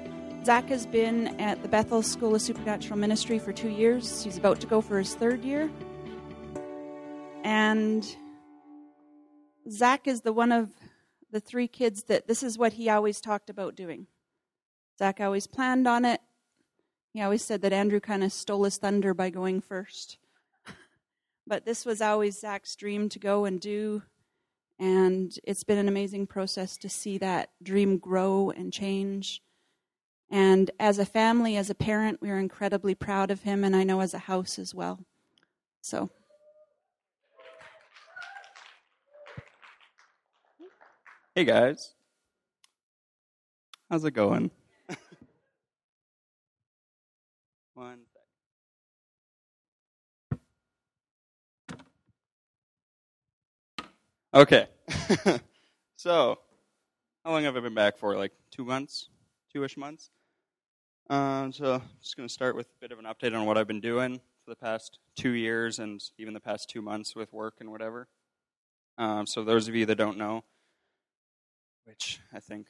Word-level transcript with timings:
Zach 0.44 0.68
has 0.68 0.84
been 0.84 1.28
at 1.40 1.62
the 1.62 1.68
Bethel 1.68 2.02
School 2.02 2.34
of 2.34 2.42
Supernatural 2.42 2.98
Ministry 2.98 3.38
for 3.38 3.54
two 3.54 3.70
years. 3.70 4.22
He's 4.22 4.36
about 4.36 4.60
to 4.60 4.66
go 4.66 4.82
for 4.82 4.98
his 4.98 5.14
third 5.14 5.42
year. 5.42 5.70
And 7.42 8.04
Zach 9.70 10.06
is 10.06 10.20
the 10.20 10.34
one 10.34 10.52
of 10.52 10.68
the 11.34 11.40
three 11.40 11.66
kids 11.66 12.04
that 12.04 12.28
this 12.28 12.44
is 12.44 12.56
what 12.56 12.74
he 12.74 12.88
always 12.88 13.20
talked 13.20 13.50
about 13.50 13.74
doing. 13.74 14.06
Zach 14.96 15.20
always 15.20 15.48
planned 15.48 15.88
on 15.88 16.04
it. 16.04 16.20
He 17.12 17.20
always 17.20 17.44
said 17.44 17.60
that 17.62 17.72
Andrew 17.72 17.98
kind 17.98 18.22
of 18.22 18.32
stole 18.32 18.62
his 18.62 18.76
thunder 18.76 19.12
by 19.14 19.30
going 19.30 19.60
first. 19.60 20.16
but 21.46 21.64
this 21.66 21.84
was 21.84 22.00
always 22.00 22.38
Zach's 22.38 22.76
dream 22.76 23.08
to 23.08 23.18
go 23.18 23.46
and 23.46 23.60
do. 23.60 24.02
And 24.78 25.36
it's 25.42 25.64
been 25.64 25.78
an 25.78 25.88
amazing 25.88 26.28
process 26.28 26.76
to 26.78 26.88
see 26.88 27.18
that 27.18 27.50
dream 27.60 27.98
grow 27.98 28.50
and 28.50 28.72
change. 28.72 29.42
And 30.30 30.70
as 30.78 31.00
a 31.00 31.04
family, 31.04 31.56
as 31.56 31.68
a 31.68 31.74
parent, 31.74 32.22
we 32.22 32.30
are 32.30 32.38
incredibly 32.38 32.94
proud 32.94 33.32
of 33.32 33.42
him, 33.42 33.64
and 33.64 33.74
I 33.74 33.82
know 33.82 34.00
as 34.00 34.14
a 34.14 34.18
house 34.18 34.56
as 34.56 34.72
well. 34.72 35.00
So. 35.80 36.10
Hey 41.36 41.42
guys. 41.44 41.94
How's 43.90 44.04
it 44.04 44.12
going? 44.12 44.52
One 47.74 48.02
sec. 48.12 48.22
Okay. 54.32 54.68
so, 55.96 56.38
how 57.24 57.32
long 57.32 57.42
have 57.42 57.56
I 57.56 57.60
been 57.60 57.74
back 57.74 57.98
for? 57.98 58.16
Like 58.16 58.30
two 58.52 58.64
months? 58.64 59.08
Two 59.52 59.64
ish 59.64 59.76
months? 59.76 60.10
Um, 61.10 61.52
so, 61.52 61.82
just 62.00 62.16
going 62.16 62.28
to 62.28 62.32
start 62.32 62.54
with 62.54 62.66
a 62.66 62.80
bit 62.80 62.92
of 62.92 63.00
an 63.00 63.06
update 63.06 63.36
on 63.36 63.44
what 63.44 63.58
I've 63.58 63.66
been 63.66 63.80
doing 63.80 64.20
for 64.44 64.50
the 64.50 64.56
past 64.56 65.00
two 65.16 65.32
years 65.32 65.80
and 65.80 66.00
even 66.16 66.32
the 66.32 66.38
past 66.38 66.70
two 66.70 66.80
months 66.80 67.16
with 67.16 67.32
work 67.32 67.54
and 67.58 67.72
whatever. 67.72 68.06
Um, 68.98 69.26
so, 69.26 69.42
those 69.42 69.66
of 69.66 69.74
you 69.74 69.84
that 69.86 69.96
don't 69.96 70.16
know, 70.16 70.44
which 71.84 72.20
I 72.32 72.40
think 72.40 72.66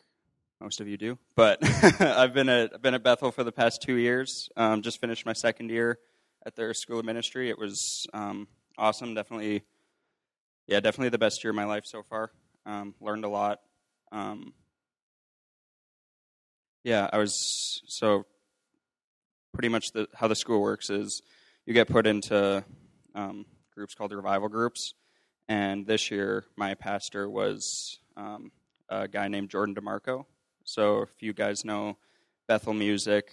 most 0.61 0.81
of 0.81 0.89
you 0.89 0.97
do. 0.97 1.19
But 1.35 1.59
I've 2.01 2.35
been 2.35 2.49
at 2.49 2.75
I've 2.75 2.83
been 2.83 2.95
at 2.95 3.03
Bethel 3.03 3.31
for 3.31 3.45
the 3.45 3.53
past 3.53 3.83
two 3.83 3.97
years. 3.97 4.49
Um, 4.57 4.83
just 4.83 5.01
finished 5.01 5.27
my 5.27 5.33
second 5.33 5.71
year 5.71 5.99
at 6.47 6.57
their 6.57 6.75
school 6.75 7.01
of 7.01 7.05
ministry. 7.05 7.51
It 7.51 7.59
was 7.59 8.07
um, 8.15 8.49
awesome. 8.79 9.15
Definitely, 9.15 9.63
yeah, 10.67 10.81
definitely 10.81 11.11
the 11.11 11.19
best 11.19 11.43
year 11.45 11.51
of 11.51 11.57
my 11.57 11.65
life 11.65 11.85
so 11.87 12.03
far. 12.03 12.31
Um, 12.67 12.95
learned 13.01 13.25
a 13.25 13.29
lot. 13.29 13.61
Um, 14.13 14.55
yeah, 16.83 17.09
I 17.13 17.19
was 17.19 17.83
so 17.87 18.27
pretty 19.53 19.69
much 19.69 19.93
the, 19.93 20.09
how 20.15 20.29
the 20.29 20.35
school 20.35 20.61
works 20.61 20.91
is 20.91 21.23
you 21.67 21.75
get 21.75 21.89
put 21.89 22.07
into 22.07 22.65
um, 23.15 23.47
groups 23.75 23.95
called 23.95 24.13
revival 24.13 24.49
groups, 24.49 24.95
and 25.49 25.87
this 25.87 26.11
year 26.11 26.45
my 26.57 26.75
pastor 26.75 27.29
was 27.29 27.99
um, 28.17 28.51
a 28.89 29.09
guy 29.09 29.29
named 29.29 29.51
Jordan 29.51 29.75
DiMarco. 29.75 30.25
So 30.65 31.03
if 31.03 31.23
you 31.23 31.33
guys 31.33 31.65
know 31.65 31.99
Bethel 32.49 32.75
Music, 32.75 33.31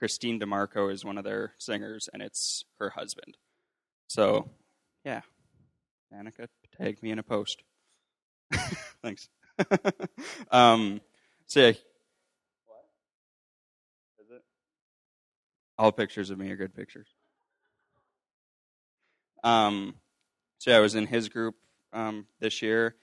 Kristene 0.00 0.40
DiMarco 0.40 0.92
is 0.92 1.04
one 1.04 1.18
of 1.18 1.24
their 1.24 1.52
singers, 1.58 2.08
and 2.12 2.22
it's 2.22 2.64
her 2.78 2.90
husband. 2.90 3.36
So, 4.08 4.50
yeah, 5.04 5.22
Danica 6.12 6.48
tagged 6.78 7.02
me 7.02 7.10
in 7.10 7.18
a 7.18 7.22
post. 7.22 7.62
Thanks. 9.02 9.28
um, 10.50 11.00
so 11.46 11.60
yeah. 11.60 11.72
What? 12.66 12.84
Is 14.20 14.30
it? 14.30 14.42
All 15.78 15.92
pictures 15.92 16.30
of 16.30 16.38
me 16.38 16.50
are 16.50 16.56
good 16.56 16.74
pictures. 16.74 17.08
Um, 19.42 19.94
so 20.58 20.70
yeah, 20.70 20.76
I 20.76 20.80
was 20.80 20.94
in 20.94 21.06
his 21.06 21.28
group 21.28 21.54
um, 21.92 22.26
this 22.40 22.62
year, 22.62 22.96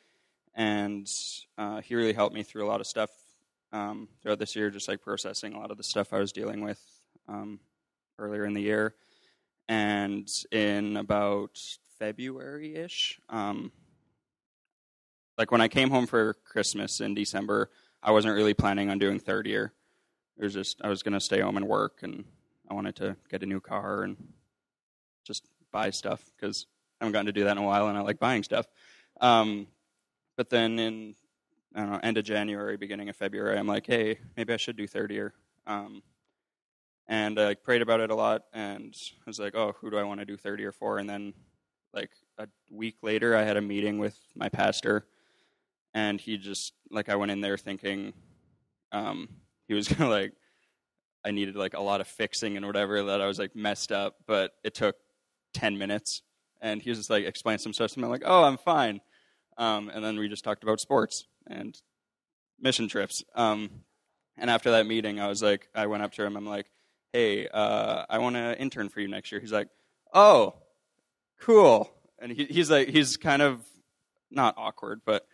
and 0.56 1.10
uh, 1.58 1.82
he 1.82 1.96
really 1.96 2.14
helped 2.14 2.36
me 2.36 2.44
through 2.44 2.66
a 2.66 2.70
lot 2.70 2.82
of 2.82 2.88
stuff 2.88 3.10
um, 3.72 4.08
throughout 4.22 4.40
this 4.40 4.56
year, 4.56 4.70
just 4.70 4.88
like 4.88 5.02
processing 5.02 5.54
a 5.54 5.60
lot 5.60 5.72
of 5.72 5.78
the 5.78 5.84
stuff 5.84 6.14
I 6.14 6.20
was 6.20 6.32
dealing 6.32 6.62
with 6.62 6.80
um, 7.28 7.60
earlier 8.20 8.46
in 8.46 8.54
the 8.54 8.62
year. 8.62 8.96
And 9.68 10.30
in 10.52 10.98
about 10.98 11.60
February 11.98 12.76
ish, 12.76 13.20
um, 13.30 13.72
like 15.38 15.52
when 15.52 15.62
I 15.62 15.68
came 15.68 15.90
home 15.90 16.06
for 16.06 16.36
Christmas 16.46 17.02
in 17.02 17.16
December, 17.16 17.72
I 18.02 18.12
wasn't 18.12 18.36
really 18.36 18.54
planning 18.54 18.90
on 18.90 19.00
doing 19.00 19.20
third 19.20 19.48
year. 19.48 19.74
It 20.38 20.44
was 20.44 20.54
just 20.54 20.82
I 20.84 20.90
was 20.90 21.02
going 21.02 21.14
to 21.14 21.20
stay 21.20 21.40
home 21.40 21.58
and 21.58 21.68
work, 21.68 22.00
and 22.02 22.26
I 22.70 22.74
wanted 22.74 22.96
to 22.98 23.16
get 23.30 23.44
a 23.44 23.46
new 23.46 23.60
car 23.60 24.04
and 24.04 24.18
just 25.26 25.48
buy 25.72 25.90
stuff 25.90 26.24
because 26.36 26.68
I 27.00 27.06
haven't 27.06 27.14
gotten 27.14 27.26
to 27.28 27.32
do 27.32 27.46
that 27.46 27.54
in 27.54 27.58
a 27.58 27.66
while, 27.66 27.88
and 27.88 27.98
I 27.98 28.02
like 28.02 28.20
buying 28.20 28.44
stuff. 28.44 28.68
But 30.38 30.50
then 30.50 30.80
in 30.80 31.16
I 31.76 31.80
don't 31.80 31.92
know 31.92 32.00
end 32.04 32.18
of 32.18 32.26
January, 32.26 32.78
beginning 32.78 33.10
of 33.10 33.16
February, 33.16 33.58
I'm 33.58 33.68
like, 33.68 33.88
hey, 33.88 34.20
maybe 34.38 34.54
I 34.54 34.58
should 34.58 34.78
do 34.78 34.88
third 34.88 35.12
year. 35.12 35.34
Um, 35.66 36.04
and 37.08 37.40
I 37.40 37.46
like, 37.46 37.64
prayed 37.64 37.82
about 37.82 38.00
it 38.00 38.12
a 38.12 38.16
lot, 38.16 38.44
and 38.54 38.96
I 38.96 39.24
was 39.26 39.40
like, 39.40 39.56
oh, 39.56 39.76
who 39.80 39.92
do 39.92 39.98
I 39.98 40.04
want 40.04 40.20
to 40.20 40.26
do 40.26 40.38
third 40.38 40.60
year 40.60 40.72
for? 40.72 41.00
And 41.00 41.10
then 41.10 41.34
like 41.94 42.12
a 42.38 42.48
week 42.72 42.98
later, 43.02 43.36
I 43.36 43.44
had 43.44 43.58
a 43.58 43.62
meeting 43.62 44.00
with 44.00 44.18
my 44.36 44.50
pastor, 44.50 45.06
and 45.94 46.20
he 46.20 46.38
just 46.38 46.74
like 46.92 47.10
I 47.10 47.16
went 47.16 47.32
in 47.32 47.42
there 47.42 47.58
thinking 47.58 48.14
um, 48.92 49.30
he 49.68 49.74
was 49.74 49.88
gonna 49.90 50.10
like 50.10 50.34
I 51.26 51.32
needed 51.32 51.56
like 51.56 51.74
a 51.74 51.82
lot 51.82 52.02
of 52.02 52.08
fixing 52.08 52.58
and 52.58 52.66
whatever 52.66 53.04
that 53.04 53.22
I 53.22 53.28
was 53.28 53.40
like 53.40 53.56
messed 53.56 53.92
up, 53.92 54.16
but 54.28 54.52
it 54.64 54.74
took 54.74 54.96
ten 55.54 55.78
minutes, 55.78 56.22
and 56.62 56.82
he 56.82 56.90
was 56.90 57.00
just 57.00 57.10
like 57.10 57.26
explain 57.26 57.58
some 57.58 57.74
stuff 57.74 57.92
to 57.92 58.00
me. 58.00 58.06
I'm 58.06 58.12
like, 58.12 58.24
oh, 58.26 58.44
I'm 58.44 58.58
fine. 58.58 59.02
Um, 59.58 59.90
and 59.90 60.04
then 60.04 60.18
we 60.18 60.28
just 60.28 60.44
talked 60.44 60.64
about 60.64 60.80
sports 60.80 61.26
and 61.48 61.76
mission 62.60 62.88
trips. 62.88 63.24
Um, 63.36 63.70
and 64.38 64.50
after 64.50 64.72
that 64.72 64.88
meeting, 64.88 65.20
I 65.20 65.28
was 65.28 65.44
like, 65.44 65.68
I 65.76 65.88
went 65.88 66.04
up 66.04 66.14
to 66.14 66.24
him. 66.26 66.36
I'm 66.36 66.46
like, 66.46 66.68
hey, 67.12 67.48
uh, 67.48 68.06
I 68.10 68.18
want 68.18 68.36
to 68.36 68.60
intern 68.60 68.90
for 68.90 69.00
you 69.00 69.08
next 69.08 69.32
year. 69.32 69.40
He's 69.40 69.52
like, 69.52 69.68
oh, 70.14 70.56
cool. 71.40 71.92
And 72.20 72.32
he, 72.32 72.46
he's 72.46 72.72
like, 72.72 72.90
he's 72.90 73.18
kind 73.18 73.42
of 73.42 73.64
not 74.32 74.56
awkward, 74.58 75.02
but 75.06 75.28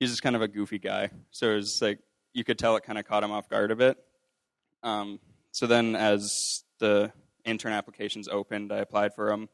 he's 0.00 0.10
just 0.10 0.22
kind 0.22 0.36
of 0.36 0.42
a 0.42 0.48
goofy 0.48 0.78
guy. 0.78 1.10
So 1.30 1.50
it 1.50 1.56
was 1.56 1.82
like, 1.82 1.98
you 2.32 2.44
could 2.44 2.58
tell 2.58 2.76
it 2.76 2.84
kind 2.84 2.98
of 2.98 3.04
caught 3.04 3.22
him 3.22 3.30
off 3.30 3.48
guard 3.48 3.70
a 3.70 3.76
bit. 3.76 3.98
Um, 4.82 5.20
so 5.50 5.66
then, 5.66 5.94
as 5.94 6.64
the 6.78 7.12
intern 7.44 7.72
applications 7.72 8.26
opened, 8.26 8.72
I 8.72 8.78
applied 8.78 9.14
for 9.14 9.28
them 9.28 9.48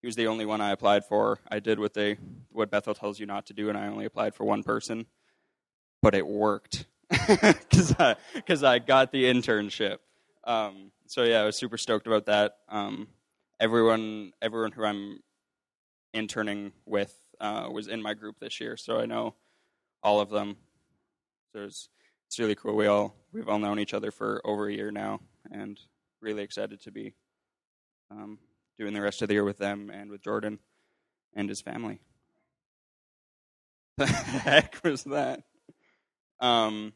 he 0.00 0.06
was 0.06 0.16
the 0.16 0.26
only 0.26 0.46
one 0.46 0.60
I 0.60 0.70
applied 0.70 1.04
for. 1.04 1.38
I 1.48 1.60
did 1.60 1.78
what 1.78 1.94
they 1.94 2.18
what 2.52 2.70
Bethel 2.70 2.94
tells 2.94 3.18
you 3.18 3.26
not 3.26 3.46
to 3.46 3.54
do, 3.54 3.68
and 3.68 3.76
I 3.76 3.88
only 3.88 4.04
applied 4.04 4.34
for 4.34 4.44
one 4.44 4.62
person, 4.62 5.06
but 6.02 6.14
it 6.14 6.26
worked 6.26 6.86
because 7.10 7.94
I 7.98 8.16
because 8.34 8.62
I 8.62 8.78
got 8.78 9.12
the 9.12 9.24
internship. 9.24 9.98
Um, 10.44 10.92
so 11.06 11.24
yeah, 11.24 11.40
I 11.40 11.44
was 11.44 11.56
super 11.56 11.78
stoked 11.78 12.06
about 12.06 12.26
that. 12.26 12.58
Um, 12.68 13.08
everyone 13.60 14.32
everyone 14.40 14.72
who 14.72 14.84
I'm 14.84 15.20
interning 16.14 16.72
with 16.86 17.14
uh, 17.40 17.68
was 17.70 17.88
in 17.88 18.02
my 18.02 18.14
group 18.14 18.38
this 18.40 18.60
year, 18.60 18.76
so 18.76 18.98
I 18.98 19.06
know 19.06 19.34
all 20.02 20.20
of 20.20 20.30
them. 20.30 20.56
So 21.52 21.64
it's 21.64 21.88
it's 22.26 22.38
really 22.38 22.54
cool. 22.54 22.76
We 22.76 22.86
all 22.86 23.16
we've 23.32 23.48
all 23.48 23.58
known 23.58 23.78
each 23.78 23.94
other 23.94 24.10
for 24.10 24.40
over 24.44 24.68
a 24.68 24.72
year 24.72 24.90
now, 24.90 25.20
and 25.50 25.78
really 26.20 26.42
excited 26.42 26.80
to 26.82 26.90
be 26.90 27.14
um, 28.10 28.38
doing 28.78 28.94
the 28.94 29.00
rest 29.00 29.22
of 29.22 29.28
the 29.28 29.34
year 29.34 29.44
with 29.44 29.58
them 29.58 29.90
and 29.92 30.10
with 30.10 30.22
Jordan 30.22 30.58
and 31.34 31.48
his 31.48 31.60
family. 31.60 32.00
The 33.98 34.06
heck 34.06 34.78
was 34.84 35.02
that? 35.04 35.42
Um, 36.38 36.92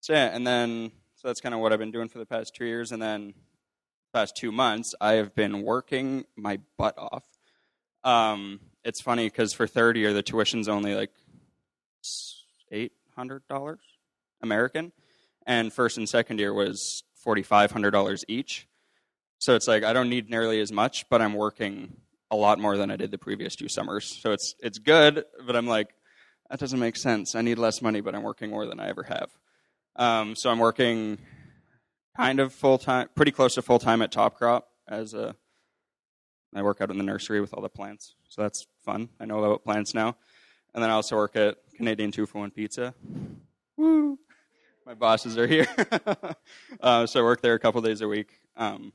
so 0.00 0.12
yeah, 0.12 0.26
and 0.34 0.46
then 0.46 0.92
so 1.14 1.28
that's 1.28 1.40
kind 1.40 1.54
of 1.54 1.62
what 1.62 1.72
I've 1.72 1.78
been 1.78 1.92
doing 1.92 2.08
for 2.08 2.18
the 2.18 2.26
past 2.26 2.54
two 2.54 2.66
years, 2.66 2.92
and 2.92 3.00
then 3.00 3.32
past 4.12 4.36
two 4.36 4.52
months 4.52 4.94
I 5.00 5.14
have 5.14 5.34
been 5.34 5.62
working 5.62 6.24
my 6.36 6.60
butt 6.76 6.98
off. 6.98 7.24
Um, 8.04 8.60
it's 8.84 9.00
funny 9.00 9.26
because 9.26 9.54
for 9.54 9.66
third 9.66 9.96
year 9.96 10.12
the 10.12 10.22
tuition's 10.22 10.68
only 10.68 10.94
like 10.94 11.10
eight 12.70 12.92
hundred 13.16 13.48
dollars 13.48 13.80
American, 14.42 14.92
and 15.46 15.72
first 15.72 15.96
and 15.96 16.06
second 16.06 16.38
year 16.38 16.52
was 16.52 17.02
forty 17.14 17.42
five 17.42 17.70
hundred 17.70 17.92
dollars 17.92 18.26
each. 18.28 18.68
So 19.44 19.54
it's 19.54 19.68
like 19.68 19.84
I 19.84 19.92
don't 19.92 20.08
need 20.08 20.30
nearly 20.30 20.58
as 20.62 20.72
much, 20.72 21.06
but 21.10 21.20
I'm 21.20 21.34
working 21.34 21.98
a 22.30 22.34
lot 22.34 22.58
more 22.58 22.78
than 22.78 22.90
I 22.90 22.96
did 22.96 23.10
the 23.10 23.18
previous 23.18 23.54
two 23.54 23.68
summers. 23.68 24.06
So 24.22 24.32
it's 24.32 24.54
it's 24.58 24.78
good, 24.78 25.26
but 25.46 25.54
I'm 25.54 25.66
like 25.66 25.94
that 26.48 26.58
doesn't 26.58 26.80
make 26.80 26.96
sense. 26.96 27.34
I 27.34 27.42
need 27.42 27.58
less 27.58 27.82
money, 27.82 28.00
but 28.00 28.14
I'm 28.14 28.22
working 28.22 28.48
more 28.48 28.64
than 28.64 28.80
I 28.80 28.88
ever 28.88 29.02
have. 29.02 29.28
Um, 29.96 30.34
so 30.34 30.48
I'm 30.48 30.60
working 30.60 31.18
kind 32.16 32.40
of 32.40 32.54
full 32.54 32.78
time, 32.78 33.10
pretty 33.14 33.32
close 33.32 33.56
to 33.56 33.60
full 33.60 33.78
time 33.78 34.00
at 34.00 34.10
Top 34.10 34.38
Crop 34.38 34.66
as 34.88 35.12
a. 35.12 35.36
I 36.54 36.62
work 36.62 36.80
out 36.80 36.90
in 36.90 36.96
the 36.96 37.04
nursery 37.04 37.42
with 37.42 37.52
all 37.52 37.60
the 37.60 37.68
plants, 37.68 38.14
so 38.30 38.40
that's 38.40 38.66
fun. 38.82 39.10
I 39.20 39.26
know 39.26 39.44
about 39.44 39.62
plants 39.62 39.92
now, 39.92 40.16
and 40.72 40.82
then 40.82 40.88
I 40.88 40.94
also 40.94 41.16
work 41.16 41.36
at 41.36 41.58
Canadian 41.76 42.12
Two 42.12 42.24
for 42.24 42.38
One 42.38 42.50
Pizza. 42.50 42.94
Woo! 43.76 44.18
My 44.86 44.94
bosses 44.94 45.36
are 45.36 45.46
here, 45.46 45.68
uh, 46.80 47.04
so 47.06 47.20
I 47.20 47.22
work 47.22 47.42
there 47.42 47.52
a 47.52 47.58
couple 47.58 47.82
days 47.82 48.00
a 48.00 48.08
week. 48.08 48.40
Um, 48.56 48.94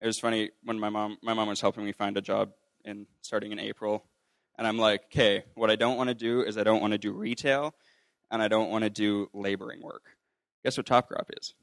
it 0.00 0.06
was 0.06 0.18
funny 0.18 0.50
when 0.64 0.78
my 0.78 0.88
mom 0.88 1.18
my 1.22 1.34
mom 1.34 1.48
was 1.48 1.60
helping 1.60 1.84
me 1.84 1.92
find 1.92 2.16
a 2.16 2.20
job 2.20 2.50
in 2.84 3.06
starting 3.22 3.52
in 3.52 3.58
April, 3.58 4.04
and 4.56 4.66
I'm 4.66 4.78
like, 4.78 5.04
okay, 5.06 5.44
what 5.54 5.70
I 5.70 5.76
don't 5.76 5.96
want 5.96 6.08
to 6.08 6.14
do 6.14 6.42
is 6.42 6.56
I 6.56 6.64
don't 6.64 6.80
want 6.80 6.92
to 6.92 6.98
do 6.98 7.12
retail, 7.12 7.74
and 8.30 8.42
I 8.42 8.48
don't 8.48 8.70
want 8.70 8.84
to 8.84 8.90
do 8.90 9.28
laboring 9.32 9.82
work. 9.82 10.04
Guess 10.64 10.76
what 10.76 10.86
Top 10.86 11.08
Crop 11.08 11.30
is? 11.40 11.54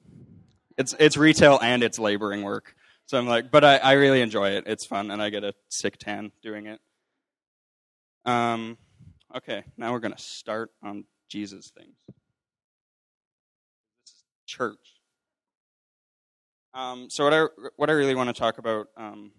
It's 0.78 0.94
it's 1.00 1.18
retail 1.18 1.60
and 1.62 1.84
it's 1.84 2.00
laboring 2.00 2.44
work. 2.44 2.76
So 3.06 3.18
I'm 3.18 3.28
like, 3.28 3.52
but 3.52 3.64
I, 3.64 3.78
I 3.78 3.92
really 3.94 4.22
enjoy 4.22 4.52
it. 4.52 4.66
It's 4.68 4.86
fun, 4.86 5.12
and 5.12 5.22
I 5.22 5.30
get 5.30 5.44
a 5.44 5.54
sick 5.70 5.98
tan 5.98 6.32
doing 6.42 6.66
it. 6.66 6.80
Um, 8.26 8.78
okay, 9.36 9.64
now 9.78 9.94
we're 9.94 10.00
gonna 10.00 10.18
start 10.18 10.72
on 10.84 11.06
Jesus 11.30 11.72
things. 11.78 11.96
This 12.08 14.16
is 14.16 14.24
Church. 14.46 14.95
Um, 16.76 17.10
so 17.10 17.24
what 17.24 17.34
I 17.34 17.46
what 17.78 17.90
I 17.90 17.94
really 17.94 18.16
want 18.16 18.28
to 18.28 18.34
talk 18.38 18.58
about, 18.58 18.88
um, 18.98 19.32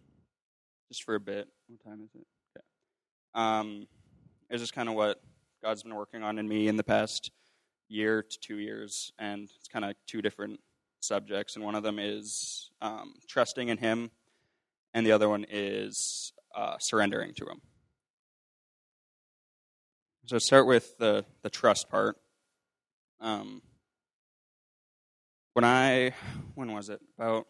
just 0.89 1.05
for 1.05 1.15
a 1.15 1.21
bit. 1.21 1.47
What 1.69 1.85
time 1.85 2.01
is 2.03 2.11
it? 2.15 2.27
Okay. 2.57 2.65
Um, 3.35 3.87
is 4.51 4.63
just 4.63 4.73
kind 4.73 4.89
of 4.89 4.95
what 4.95 5.21
God's 5.63 5.83
been 5.83 5.95
working 5.95 6.23
on 6.23 6.39
in 6.39 6.49
me 6.49 6.67
in 6.67 6.77
the 6.77 6.83
past 6.83 7.31
year 7.89 8.23
to 8.23 8.39
two 8.41 8.57
years, 8.57 9.13
and 9.19 9.51
it's 9.55 9.69
kind 9.69 9.85
of 9.85 9.95
two 10.07 10.23
different 10.23 10.61
subjects. 11.01 11.57
And 11.57 11.65
one 11.65 11.75
of 11.75 11.83
them 11.83 11.99
is 11.99 12.71
um, 12.81 13.13
trusting 13.29 13.69
in 13.69 13.77
Him, 13.77 14.11
and 14.95 15.05
the 15.05 15.13
other 15.13 15.29
one 15.29 15.45
is 15.51 16.33
uh, 16.57 16.79
surrendering 16.79 17.35
to 17.35 17.45
Him. 17.45 17.61
So 20.25 20.39
start 20.39 20.67
with 20.67 20.97
the 20.97 21.27
the 21.43 21.51
trust 21.51 21.91
part. 21.91 22.17
Um, 23.21 23.61
when 25.57 25.65
I 25.65 26.13
when 26.55 26.75
was 26.75 26.91
it 26.91 27.01
about 27.19 27.47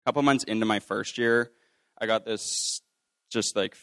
a 0.00 0.08
couple 0.08 0.22
months 0.22 0.44
into 0.44 0.64
my 0.64 0.80
first 0.80 1.18
year, 1.18 1.52
I 2.00 2.06
got 2.06 2.24
this 2.24 2.80
just 3.30 3.54
like 3.54 3.76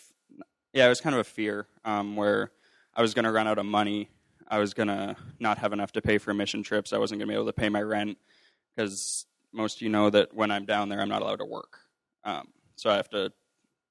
yeah, 0.73 0.87
it 0.87 0.89
was 0.89 0.99
kind 0.99 1.13
of 1.13 1.19
a 1.19 1.25
fear 1.25 1.67
um, 1.85 2.15
where 2.15 2.49
I 2.95 3.03
was 3.03 3.13
going 3.13 3.25
to 3.25 3.31
run 3.31 3.47
out 3.47 3.59
of 3.59 3.67
money. 3.67 4.09
I 4.47 4.57
was 4.57 4.73
going 4.73 4.87
to 4.87 5.15
not 5.39 5.59
have 5.59 5.73
enough 5.73 5.91
to 5.91 6.01
pay 6.01 6.17
for 6.17 6.33
mission 6.33 6.63
trips. 6.63 6.91
I 6.91 6.97
wasn't 6.97 7.19
going 7.19 7.27
to 7.27 7.31
be 7.31 7.35
able 7.35 7.45
to 7.45 7.53
pay 7.53 7.69
my 7.69 7.83
rent 7.83 8.17
because 8.75 9.27
most 9.51 9.77
of 9.77 9.81
you 9.83 9.89
know 9.89 10.09
that 10.09 10.33
when 10.33 10.49
I'm 10.49 10.65
down 10.65 10.89
there, 10.89 11.01
I'm 11.01 11.09
not 11.09 11.21
allowed 11.21 11.37
to 11.37 11.45
work. 11.45 11.81
Um, 12.23 12.47
so 12.77 12.89
I 12.89 12.95
have 12.95 13.09
to 13.11 13.31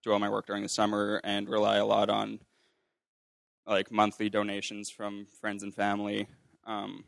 do 0.03 0.11
all 0.11 0.19
my 0.19 0.29
work 0.29 0.49
during 0.49 0.65
the 0.65 0.69
summer 0.69 1.21
and 1.23 1.49
rely 1.49 1.77
a 1.77 1.87
lot 1.87 2.11
on 2.11 2.41
like 3.69 3.93
monthly 3.93 4.29
donations 4.29 4.91
from 4.91 5.27
friends 5.41 5.63
and 5.63 5.73
family. 5.73 6.27
Um, 6.67 7.05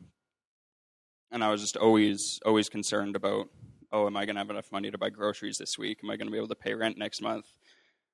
and 1.31 1.43
I 1.43 1.49
was 1.49 1.61
just 1.61 1.77
always 1.77 2.39
always 2.45 2.69
concerned 2.69 3.15
about 3.15 3.49
oh 3.91 4.07
am 4.07 4.17
I 4.17 4.25
going 4.25 4.35
to 4.35 4.39
have 4.39 4.49
enough 4.49 4.71
money 4.71 4.91
to 4.91 4.97
buy 4.97 5.09
groceries 5.09 5.57
this 5.57 5.77
week? 5.77 5.99
Am 6.03 6.09
I 6.09 6.17
going 6.17 6.27
to 6.27 6.31
be 6.31 6.37
able 6.37 6.47
to 6.49 6.55
pay 6.55 6.73
rent 6.73 6.97
next 6.97 7.21
month? 7.21 7.45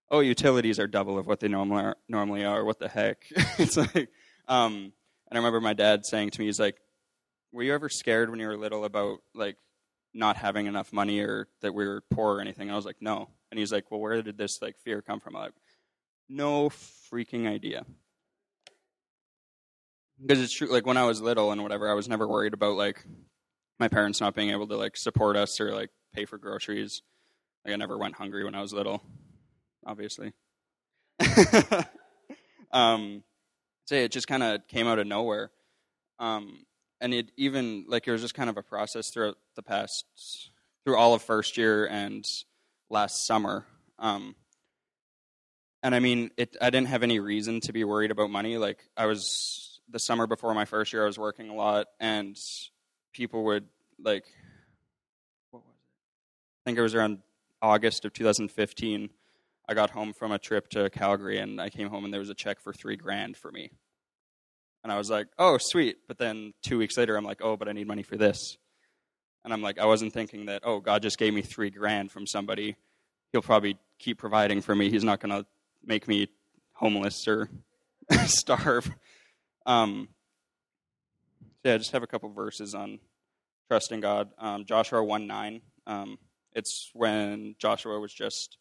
Oh 0.10 0.20
utilities 0.20 0.80
are 0.80 0.88
double 0.88 1.18
of 1.18 1.28
what 1.28 1.40
they 1.40 1.48
normally 1.48 1.84
are, 1.84 1.98
normally 2.08 2.44
are. 2.44 2.64
What 2.64 2.80
the 2.80 2.90
heck? 2.90 3.26
It's 3.60 3.78
like 3.78 4.10
um, 4.48 4.94
and 5.30 5.34
I 5.34 5.38
remember 5.38 5.62
my 5.62 5.74
dad 5.74 6.06
saying 6.06 6.32
to 6.32 6.40
me 6.40 6.46
he's 6.48 6.60
like 6.60 6.78
were 7.52 7.64
you 7.64 7.74
ever 7.74 7.90
scared 7.90 8.30
when 8.30 8.40
you 8.40 8.48
were 8.48 8.58
little 8.58 8.86
about 8.86 9.20
like 9.34 9.58
not 10.14 10.38
having 10.38 10.68
enough 10.68 10.92
money 10.92 11.20
or 11.20 11.48
that 11.62 11.74
we 11.74 11.86
were 11.86 12.04
poor 12.12 12.38
or 12.38 12.42
anything? 12.42 12.68
And 12.68 12.74
I 12.74 12.76
was 12.76 12.86
like 12.86 13.02
no. 13.02 13.30
And 13.52 13.60
he's 13.60 13.72
like 13.72 13.92
well 13.92 14.00
where 14.00 14.22
did 14.22 14.38
this 14.38 14.62
like 14.62 14.78
fear 14.80 15.02
come 15.02 15.20
from? 15.20 15.36
I'm 15.36 15.44
like 15.44 15.54
no 16.30 16.70
freaking 16.70 17.48
idea 17.48 17.86
because 20.22 20.42
it's 20.42 20.54
true 20.54 20.68
like 20.72 20.86
when 20.86 20.98
i 20.98 21.06
was 21.06 21.22
little 21.22 21.52
and 21.52 21.64
whatever 21.64 21.90
i 21.90 21.94
was 21.94 22.08
never 22.08 22.28
worried 22.28 22.54
about 22.54 22.76
like 22.76 23.06
my 23.80 23.88
parents 23.88 24.22
not 24.22 24.36
being 24.36 24.52
able 24.52 24.68
to 24.68 24.78
like 24.78 24.96
support 24.96 25.36
us 25.36 25.60
or 25.60 25.74
like 25.74 25.90
pay 26.14 26.26
for 26.26 26.38
groceries. 26.38 27.02
Like 27.66 27.74
i 27.74 27.78
never 27.78 27.98
went 27.98 28.16
hungry 28.16 28.44
when 28.44 28.56
i 28.56 28.62
was 28.62 28.74
little 28.74 29.04
obviously. 29.86 30.34
Um 32.74 33.24
say 33.86 34.06
it 34.06 34.14
just 34.14 34.28
kind 34.28 34.44
of 34.44 34.66
came 34.68 34.88
out 34.88 34.98
of 34.98 35.06
nowhere. 35.06 35.52
Um 36.20 36.66
and 37.02 37.14
it 37.14 37.32
even 37.36 37.86
like 37.88 38.08
it 38.08 38.12
was 38.12 38.22
just 38.22 38.34
kind 38.34 38.50
of 38.50 38.56
a 38.56 38.64
process 38.64 39.10
throughout 39.10 39.36
the 39.56 39.64
past 39.64 40.06
through 40.86 40.96
all 40.96 41.14
of 41.14 41.22
first 41.22 41.58
year 41.58 41.86
and 41.86 42.24
last 42.90 43.26
summer. 43.26 43.66
Um 44.00 44.36
and 45.84 45.94
i 45.94 46.00
mean 46.00 46.32
it 46.38 46.56
i 46.62 46.70
didn't 46.70 46.88
have 46.88 47.04
any 47.04 47.20
reason 47.20 47.60
to 47.62 47.74
be 47.74 47.84
worried 47.84 48.12
about 48.12 48.30
money. 48.30 48.58
Like 48.58 48.86
i 48.96 49.06
was 49.06 49.71
the 49.92 50.00
summer 50.00 50.28
before 50.28 50.54
my 50.54 50.66
first 50.66 50.94
year, 50.94 51.04
I 51.04 51.06
was 51.06 51.20
working 51.20 51.50
a 51.50 51.56
lot, 51.56 51.88
and 52.00 52.36
people 53.14 53.44
would 53.46 53.66
like, 54.02 54.26
what 55.52 55.64
was 55.64 55.76
it? 55.76 56.64
I 56.64 56.70
think 56.70 56.78
it 56.78 56.82
was 56.82 56.96
around 56.96 57.20
August 57.62 58.06
of 58.06 58.14
2015. 58.14 59.10
I 59.68 59.74
got 59.74 59.92
home 59.92 60.14
from 60.14 60.32
a 60.32 60.40
trip 60.40 60.70
to 60.70 60.90
Calgary, 60.90 61.40
and 61.40 61.62
I 61.62 61.70
came 61.70 61.90
home, 61.90 62.06
and 62.06 62.14
there 62.14 62.20
was 62.20 62.30
a 62.30 62.36
check 62.36 62.60
for 62.60 62.74
three 62.74 62.96
grand 62.96 63.38
for 63.38 63.52
me. 63.52 63.72
And 64.84 64.92
I 64.92 64.98
was 64.98 65.10
like, 65.10 65.28
oh, 65.38 65.58
sweet. 65.60 65.98
But 66.08 66.18
then 66.18 66.54
two 66.64 66.78
weeks 66.78 66.98
later, 66.98 67.16
I'm 67.16 67.24
like, 67.24 67.42
oh, 67.44 67.56
but 67.56 67.68
I 67.68 67.72
need 67.72 67.88
money 67.88 68.04
for 68.04 68.18
this. 68.18 68.58
And 69.44 69.54
I'm 69.54 69.62
like, 69.62 69.80
I 69.80 69.86
wasn't 69.86 70.14
thinking 70.14 70.48
that, 70.48 70.64
oh, 70.66 70.80
God 70.80 71.02
just 71.02 71.18
gave 71.18 71.34
me 71.34 71.42
three 71.42 71.70
grand 71.70 72.12
from 72.12 72.26
somebody. 72.26 72.76
He'll 73.32 73.42
probably 73.42 73.78
keep 74.00 74.18
providing 74.18 74.62
for 74.62 74.76
me. 74.76 74.90
He's 74.90 75.04
not 75.04 75.20
going 75.20 75.32
to 75.32 75.46
make 75.86 76.08
me 76.08 76.28
homeless 76.74 77.28
or 77.28 77.50
starve. 78.26 78.92
Um, 79.66 80.10
yeah, 81.64 81.76
I 81.76 81.78
just 81.78 81.92
have 81.92 82.04
a 82.04 82.08
couple 82.08 82.30
verses 82.30 82.74
on 82.74 83.00
trusting 83.70 84.02
God. 84.02 84.30
Um, 84.38 84.66
Joshua 84.66 85.04
1 85.04 85.28
9. 85.28 85.62
Um, 85.88 86.18
it's 86.54 86.90
when 86.94 87.56
Joshua 87.60 88.00
was 88.00 88.14
just 88.14 88.58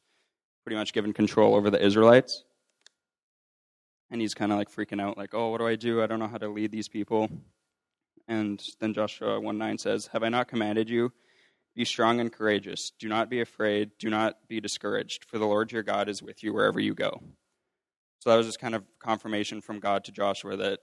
pretty 0.65 0.77
much 0.77 0.93
given 0.93 1.13
control 1.13 1.55
over 1.55 1.71
the 1.71 1.85
Israelites. 1.85 2.45
And 4.11 4.21
he's 4.21 4.35
kind 4.35 4.53
of 4.53 4.59
like 4.59 4.71
freaking 4.71 5.01
out, 5.01 5.17
like, 5.17 5.35
oh, 5.35 5.51
what 5.51 5.59
do 5.59 5.67
I 5.67 5.77
do? 5.77 6.03
I 6.03 6.07
don't 6.07 6.19
know 6.19 6.29
how 6.29 6.39
to 6.39 6.49
lead 6.49 6.73
these 6.73 6.89
people. 6.89 7.29
And 8.29 8.63
then 8.81 8.95
Joshua 8.95 9.41
1 9.41 9.59
9 9.59 9.79
says, 9.79 10.09
Have 10.13 10.23
I 10.23 10.29
not 10.29 10.49
commanded 10.49 10.89
you? 10.89 11.13
Be 11.75 11.85
strong 11.85 12.21
and 12.21 12.33
courageous. 12.33 12.93
Do 12.99 13.09
not 13.09 13.31
be 13.31 13.41
afraid. 13.41 13.93
Do 13.99 14.11
not 14.11 14.37
be 14.49 14.61
discouraged, 14.61 15.25
for 15.25 15.39
the 15.39 15.47
Lord 15.47 15.73
your 15.73 15.83
God 15.83 16.09
is 16.09 16.23
with 16.23 16.43
you 16.43 16.53
wherever 16.53 16.81
you 16.81 16.95
go. 16.95 17.23
So 18.19 18.31
that 18.31 18.37
was 18.37 18.47
just 18.47 18.61
kind 18.61 18.75
of 18.75 18.85
confirmation 18.99 19.61
from 19.61 19.81
God 19.81 20.05
to 20.05 20.13
Joshua 20.13 20.57
that 20.59 20.81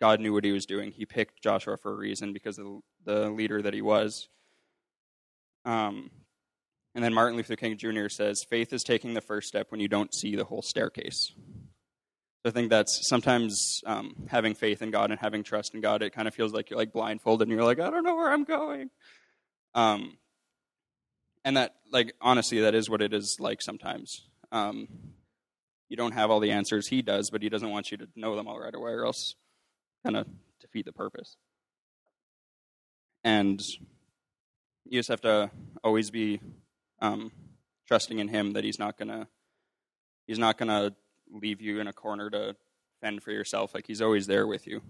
God 0.00 0.20
knew 0.20 0.32
what 0.32 0.44
he 0.44 0.52
was 0.52 0.66
doing. 0.66 0.92
He 0.92 1.06
picked 1.06 1.42
Joshua 1.42 1.76
for 1.76 1.92
a 1.92 1.96
reason 1.96 2.32
because 2.32 2.58
of 2.58 2.66
the 3.04 3.30
leader 3.30 3.60
that 3.62 3.74
he 3.74 3.82
was. 3.82 4.28
Um, 5.64 6.10
and 6.94 7.04
then 7.04 7.12
Martin 7.12 7.36
Luther 7.36 7.56
King 7.56 7.76
Jr. 7.76 8.08
says, 8.08 8.44
faith 8.48 8.72
is 8.72 8.82
taking 8.82 9.14
the 9.14 9.20
first 9.20 9.48
step 9.48 9.70
when 9.70 9.80
you 9.80 9.88
don't 9.88 10.14
see 10.14 10.36
the 10.36 10.44
whole 10.44 10.62
staircase. 10.62 11.32
So 12.42 12.48
I 12.48 12.50
think 12.50 12.70
that's 12.70 13.08
sometimes 13.08 13.80
um, 13.84 14.14
having 14.28 14.54
faith 14.54 14.82
in 14.82 14.90
God 14.90 15.10
and 15.10 15.18
having 15.18 15.42
trust 15.42 15.74
in 15.74 15.80
God, 15.80 16.02
it 16.02 16.12
kind 16.12 16.28
of 16.28 16.34
feels 16.34 16.52
like 16.52 16.70
you're 16.70 16.78
like 16.78 16.92
blindfolded 16.92 17.48
and 17.48 17.56
you're 17.56 17.64
like, 17.64 17.80
I 17.80 17.90
don't 17.90 18.04
know 18.04 18.14
where 18.14 18.30
I'm 18.30 18.44
going. 18.44 18.90
Um, 19.74 20.16
and 21.44 21.56
that, 21.56 21.74
like, 21.90 22.14
honestly, 22.20 22.60
that 22.60 22.74
is 22.74 22.88
what 22.88 23.02
it 23.02 23.12
is 23.12 23.38
like 23.40 23.60
sometimes. 23.60 24.26
Um, 24.52 24.88
you 25.88 25.96
don't 25.96 26.12
have 26.12 26.30
all 26.30 26.40
the 26.40 26.52
answers. 26.52 26.88
He 26.88 27.02
does, 27.02 27.30
but 27.30 27.42
he 27.42 27.48
doesn't 27.48 27.70
want 27.70 27.90
you 27.90 27.96
to 27.98 28.08
know 28.14 28.36
them 28.36 28.46
all 28.46 28.58
right 28.58 28.74
away, 28.74 28.92
or 28.92 29.04
else 29.04 29.34
kind 30.08 30.16
of 30.16 30.26
defeat 30.58 30.86
the 30.86 30.92
purpose. 30.92 31.36
And 33.24 33.60
you 34.86 34.98
just 34.98 35.10
have 35.10 35.20
to 35.20 35.50
always 35.84 36.10
be 36.10 36.40
um, 37.00 37.30
trusting 37.86 38.18
in 38.18 38.28
Him 38.28 38.54
that 38.54 38.64
He's 38.64 38.78
not 38.78 38.96
gonna 38.96 39.28
He's 40.26 40.38
not 40.38 40.56
gonna 40.56 40.94
leave 41.30 41.60
you 41.60 41.80
in 41.80 41.88
a 41.88 41.92
corner 41.92 42.30
to 42.30 42.56
fend 43.02 43.22
for 43.22 43.32
yourself. 43.32 43.74
Like 43.74 43.86
He's 43.86 44.00
always 44.00 44.26
there 44.26 44.46
with 44.46 44.66
you. 44.66 44.80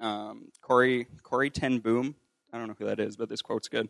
Um, 0.00 0.48
Corey 0.60 1.06
Corrie 1.22 1.50
ten 1.50 1.78
Boom, 1.78 2.16
I 2.52 2.58
don't 2.58 2.66
know 2.66 2.74
who 2.76 2.86
that 2.86 2.98
is, 2.98 3.16
but 3.16 3.28
this 3.28 3.40
quote's 3.40 3.68
good. 3.68 3.88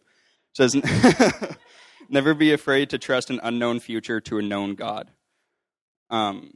Says, 0.52 0.76
"Never 2.10 2.34
be 2.34 2.52
afraid 2.52 2.90
to 2.90 2.98
trust 2.98 3.30
an 3.30 3.40
unknown 3.42 3.80
future 3.80 4.20
to 4.20 4.36
a 4.36 4.42
known 4.42 4.74
God." 4.74 5.10
Um, 6.10 6.52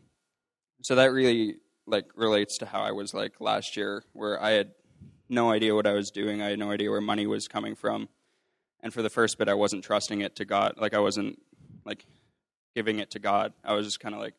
so 0.83 0.97
that 0.97 1.11
really 1.11 1.57
like 1.87 2.07
relates 2.15 2.59
to 2.59 2.67
how 2.67 2.81
I 2.81 2.93
was 2.93 3.15
like 3.15 3.41
last 3.41 3.77
year, 3.77 4.05
where 4.13 4.43
I 4.43 4.51
had 4.53 4.73
no 5.29 5.51
idea 5.51 5.75
what 5.75 5.87
I 5.87 5.93
was 5.93 6.11
doing. 6.11 6.43
I 6.43 6.51
had 6.51 6.59
no 6.59 6.71
idea 6.71 6.91
where 6.91 7.01
money 7.01 7.27
was 7.27 7.49
coming 7.49 7.75
from, 7.75 8.09
and 8.81 8.93
for 8.93 9.03
the 9.03 9.11
first 9.11 9.39
bit, 9.39 9.49
I 9.49 9.55
wasn't 9.55 9.85
trusting 9.85 10.21
it 10.21 10.37
to 10.37 10.45
God. 10.45 10.75
Like 10.77 10.95
I 10.95 10.99
wasn't 10.99 11.41
like 11.85 12.07
giving 12.75 12.99
it 12.99 13.11
to 13.13 13.19
God. 13.19 13.53
I 13.65 13.75
was 13.75 13.87
just 13.87 14.01
kind 14.01 14.15
of 14.15 14.21
like 14.21 14.35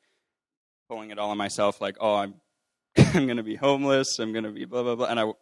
pulling 0.90 1.12
it 1.12 1.20
all 1.20 1.32
on 1.32 1.38
myself, 1.38 1.82
like, 1.82 1.98
oh, 2.00 2.16
I'm 2.16 2.36
I'm 3.14 3.28
to 3.28 3.44
be 3.44 3.56
homeless, 3.56 4.20
I'm 4.20 4.34
to 4.34 4.52
be 4.52 4.66
blah 4.66 4.84
blah 4.84 4.96
blah, 4.96 5.08
and 5.08 5.20
I 5.20 5.24
w- 5.24 5.38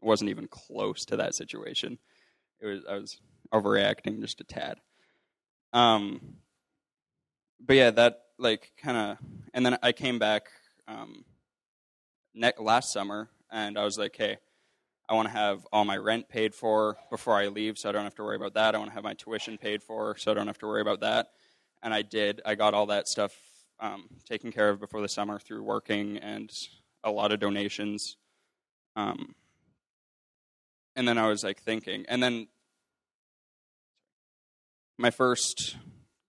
wasn't 0.00 0.30
even 0.30 0.48
close 0.48 1.04
to 1.06 1.16
that 1.16 1.34
situation. 1.34 1.98
It 2.60 2.66
was 2.66 2.80
I 2.88 2.94
was 2.94 3.20
overreacting 3.52 4.20
just 4.20 4.40
a 4.40 4.44
tad. 4.44 4.78
Um, 5.72 6.36
but 7.60 7.76
yeah, 7.76 7.90
that 7.90 8.20
like 8.38 8.72
kind 8.80 8.96
of, 8.96 9.18
and 9.52 9.64
then 9.64 9.78
I 9.82 9.92
came 9.92 10.18
back 10.18 10.48
um, 10.86 11.24
ne- 12.34 12.52
last 12.58 12.92
summer, 12.92 13.30
and 13.50 13.78
I 13.78 13.84
was 13.84 13.98
like, 13.98 14.16
hey, 14.16 14.38
I 15.08 15.14
want 15.14 15.28
to 15.28 15.32
have 15.32 15.66
all 15.72 15.84
my 15.84 15.96
rent 15.96 16.28
paid 16.28 16.54
for 16.54 16.96
before 17.10 17.34
I 17.34 17.48
leave, 17.48 17.78
so 17.78 17.88
I 17.88 17.92
don't 17.92 18.04
have 18.04 18.14
to 18.16 18.22
worry 18.22 18.36
about 18.36 18.54
that. 18.54 18.74
I 18.74 18.78
want 18.78 18.90
to 18.90 18.94
have 18.94 19.04
my 19.04 19.14
tuition 19.14 19.58
paid 19.58 19.82
for, 19.82 20.16
so 20.16 20.30
I 20.30 20.34
don't 20.34 20.46
have 20.46 20.58
to 20.58 20.66
worry 20.66 20.80
about 20.80 21.00
that. 21.00 21.28
And 21.82 21.92
I 21.92 22.02
did. 22.02 22.40
I 22.44 22.54
got 22.54 22.72
all 22.72 22.86
that 22.86 23.06
stuff 23.08 23.36
um, 23.80 24.08
taken 24.28 24.50
care 24.50 24.70
of 24.70 24.80
before 24.80 25.02
the 25.02 25.08
summer 25.08 25.38
through 25.38 25.62
working 25.62 26.16
and 26.18 26.50
a 27.02 27.10
lot 27.10 27.32
of 27.32 27.40
donations. 27.40 28.16
Um, 28.96 29.34
and 30.96 31.06
then 31.06 31.18
I 31.18 31.28
was 31.28 31.44
like 31.44 31.60
thinking, 31.60 32.06
and 32.08 32.22
then 32.22 32.48
my 34.96 35.10
first 35.10 35.76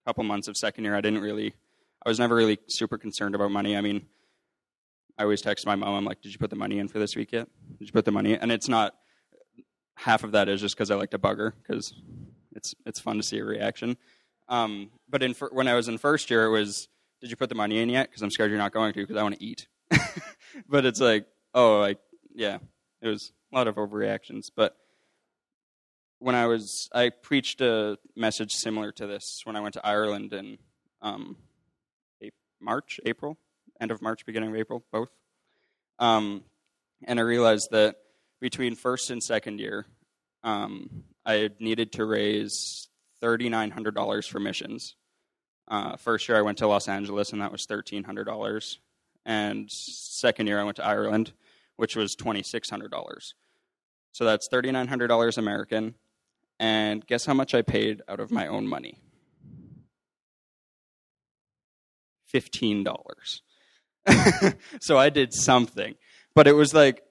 couple 0.05 0.23
months 0.23 0.47
of 0.47 0.57
second 0.57 0.83
year, 0.83 0.95
I 0.95 1.01
didn't 1.01 1.21
really, 1.21 1.53
I 2.05 2.09
was 2.09 2.19
never 2.19 2.35
really 2.35 2.57
super 2.67 2.97
concerned 2.97 3.35
about 3.35 3.51
money. 3.51 3.77
I 3.77 3.81
mean, 3.81 4.07
I 5.17 5.23
always 5.23 5.41
text 5.41 5.65
my 5.65 5.75
mom, 5.75 5.95
I'm 5.95 6.05
like, 6.05 6.21
did 6.21 6.33
you 6.33 6.39
put 6.39 6.49
the 6.49 6.55
money 6.55 6.79
in 6.79 6.87
for 6.87 6.99
this 6.99 7.15
week 7.15 7.31
yet? 7.31 7.47
Did 7.79 7.87
you 7.87 7.91
put 7.93 8.05
the 8.05 8.11
money 8.11 8.33
in? 8.33 8.39
And 8.39 8.51
it's 8.51 8.67
not, 8.67 8.95
half 9.95 10.23
of 10.23 10.33
that 10.33 10.49
is 10.49 10.59
just 10.59 10.75
because 10.75 10.91
I 10.91 10.95
like 10.95 11.11
to 11.11 11.17
bug 11.17 11.37
her, 11.37 11.53
because 11.61 11.93
it's, 12.53 12.75
it's 12.85 12.99
fun 12.99 13.17
to 13.17 13.23
see 13.23 13.39
a 13.39 13.45
reaction. 13.45 13.97
Um, 14.49 14.91
but 15.09 15.23
in, 15.23 15.33
when 15.51 15.67
I 15.67 15.73
was 15.73 15.87
in 15.87 15.97
first 15.97 16.29
year, 16.29 16.45
it 16.45 16.49
was, 16.49 16.89
did 17.21 17.29
you 17.29 17.37
put 17.37 17.49
the 17.49 17.55
money 17.55 17.79
in 17.79 17.89
yet? 17.89 18.09
Because 18.09 18.21
I'm 18.21 18.29
scared 18.29 18.51
you're 18.51 18.59
not 18.59 18.73
going 18.73 18.93
to, 18.93 18.99
because 18.99 19.15
I 19.15 19.23
want 19.23 19.35
to 19.35 19.43
eat. 19.43 19.67
but 20.67 20.85
it's 20.85 20.99
like, 20.99 21.25
oh, 21.53 21.79
like, 21.79 21.99
yeah, 22.33 22.57
it 23.01 23.07
was 23.07 23.31
a 23.53 23.55
lot 23.55 23.67
of 23.67 23.75
overreactions. 23.75 24.49
But 24.53 24.75
when 26.19 26.35
I 26.35 26.47
was, 26.47 26.89
I 26.93 27.09
preached 27.09 27.61
a 27.61 27.97
message 28.15 28.53
similar 28.53 28.91
to 28.93 29.07
this 29.07 29.41
when 29.45 29.55
I 29.55 29.61
went 29.61 29.75
to 29.75 29.85
Ireland 29.85 30.33
in 30.33 30.57
um, 31.01 31.37
March, 32.59 32.99
April, 33.05 33.37
end 33.79 33.91
of 33.91 34.01
March, 34.01 34.25
beginning 34.25 34.49
of 34.49 34.55
April, 34.55 34.83
both. 34.91 35.09
Um, 35.99 36.43
and 37.03 37.19
I 37.19 37.23
realized 37.23 37.71
that 37.71 37.97
between 38.39 38.75
first 38.75 39.09
and 39.09 39.21
second 39.21 39.59
year, 39.59 39.85
um, 40.43 41.03
I 41.25 41.49
needed 41.59 41.93
to 41.93 42.05
raise 42.05 42.87
$3,900 43.21 44.29
for 44.29 44.39
missions. 44.39 44.95
Uh, 45.67 45.97
first 45.97 46.29
year 46.29 46.37
I 46.37 46.41
went 46.41 46.59
to 46.59 46.67
Los 46.67 46.87
Angeles, 46.87 47.33
and 47.33 47.41
that 47.41 47.51
was 47.51 47.65
$1,300. 47.65 48.77
And 49.25 49.71
second 49.71 50.47
year 50.47 50.59
I 50.59 50.63
went 50.63 50.77
to 50.77 50.85
Ireland, 50.85 51.33
which 51.77 51.95
was 51.95 52.15
$2,600. 52.15 53.33
So 54.11 54.23
that's 54.23 54.47
$3,900 54.47 55.37
American. 55.37 55.95
And 56.59 57.05
guess 57.05 57.25
how 57.25 57.33
much 57.33 57.53
I 57.53 57.63
paid 57.63 58.01
out 58.07 58.19
of 58.19 58.31
my 58.31 58.47
own 58.47 58.67
money? 58.67 58.99
$15. 62.33 63.41
so 64.81 64.97
I 64.97 65.09
did 65.09 65.33
something. 65.33 65.95
But 66.33 66.47
it 66.47 66.53
was 66.53 66.73
like, 66.73 67.03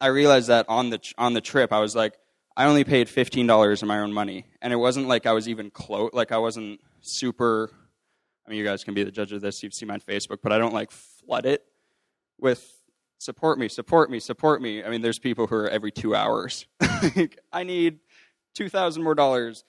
I 0.00 0.08
realized 0.08 0.48
that 0.48 0.66
on 0.68 0.90
the, 0.90 1.00
on 1.16 1.34
the 1.34 1.40
trip, 1.40 1.72
I 1.72 1.80
was 1.80 1.94
like, 1.94 2.14
I 2.56 2.66
only 2.66 2.84
paid 2.84 3.08
$15 3.08 3.82
of 3.82 3.88
my 3.88 3.98
own 3.98 4.12
money. 4.12 4.46
And 4.62 4.72
it 4.72 4.76
wasn't 4.76 5.08
like 5.08 5.26
I 5.26 5.32
was 5.32 5.48
even 5.48 5.70
close, 5.70 6.10
like 6.12 6.32
I 6.32 6.38
wasn't 6.38 6.80
super, 7.00 7.70
I 8.46 8.50
mean, 8.50 8.58
you 8.58 8.64
guys 8.64 8.84
can 8.84 8.94
be 8.94 9.04
the 9.04 9.10
judge 9.10 9.32
of 9.32 9.40
this. 9.40 9.62
You've 9.62 9.74
seen 9.74 9.88
my 9.88 9.98
Facebook, 9.98 10.38
but 10.42 10.52
I 10.52 10.58
don't 10.58 10.74
like 10.74 10.90
flood 10.90 11.46
it 11.46 11.64
with 12.38 12.70
support 13.18 13.58
me, 13.58 13.68
support 13.68 14.10
me, 14.10 14.20
support 14.20 14.60
me. 14.60 14.84
I 14.84 14.90
mean, 14.90 15.02
there's 15.02 15.18
people 15.18 15.46
who 15.46 15.56
are 15.56 15.68
every 15.68 15.90
two 15.90 16.14
hours. 16.14 16.66
I 17.52 17.64
need 17.64 17.98
2000 18.54 19.02
more 19.02 19.14
dollars. 19.14 19.64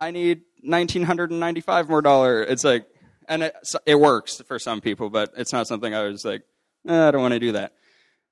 I 0.00 0.10
need 0.10 0.42
1995 0.62 1.88
more 1.88 2.02
dollar. 2.02 2.42
It's 2.42 2.64
like, 2.64 2.86
and 3.28 3.42
it, 3.44 3.54
it 3.86 3.98
works 3.98 4.40
for 4.46 4.58
some 4.58 4.80
people, 4.80 5.10
but 5.10 5.32
it's 5.36 5.52
not 5.52 5.66
something 5.66 5.94
I 5.94 6.04
was 6.04 6.24
like, 6.24 6.42
eh, 6.88 7.08
I 7.08 7.10
don't 7.10 7.22
want 7.22 7.34
to 7.34 7.40
do 7.40 7.52
that. 7.52 7.72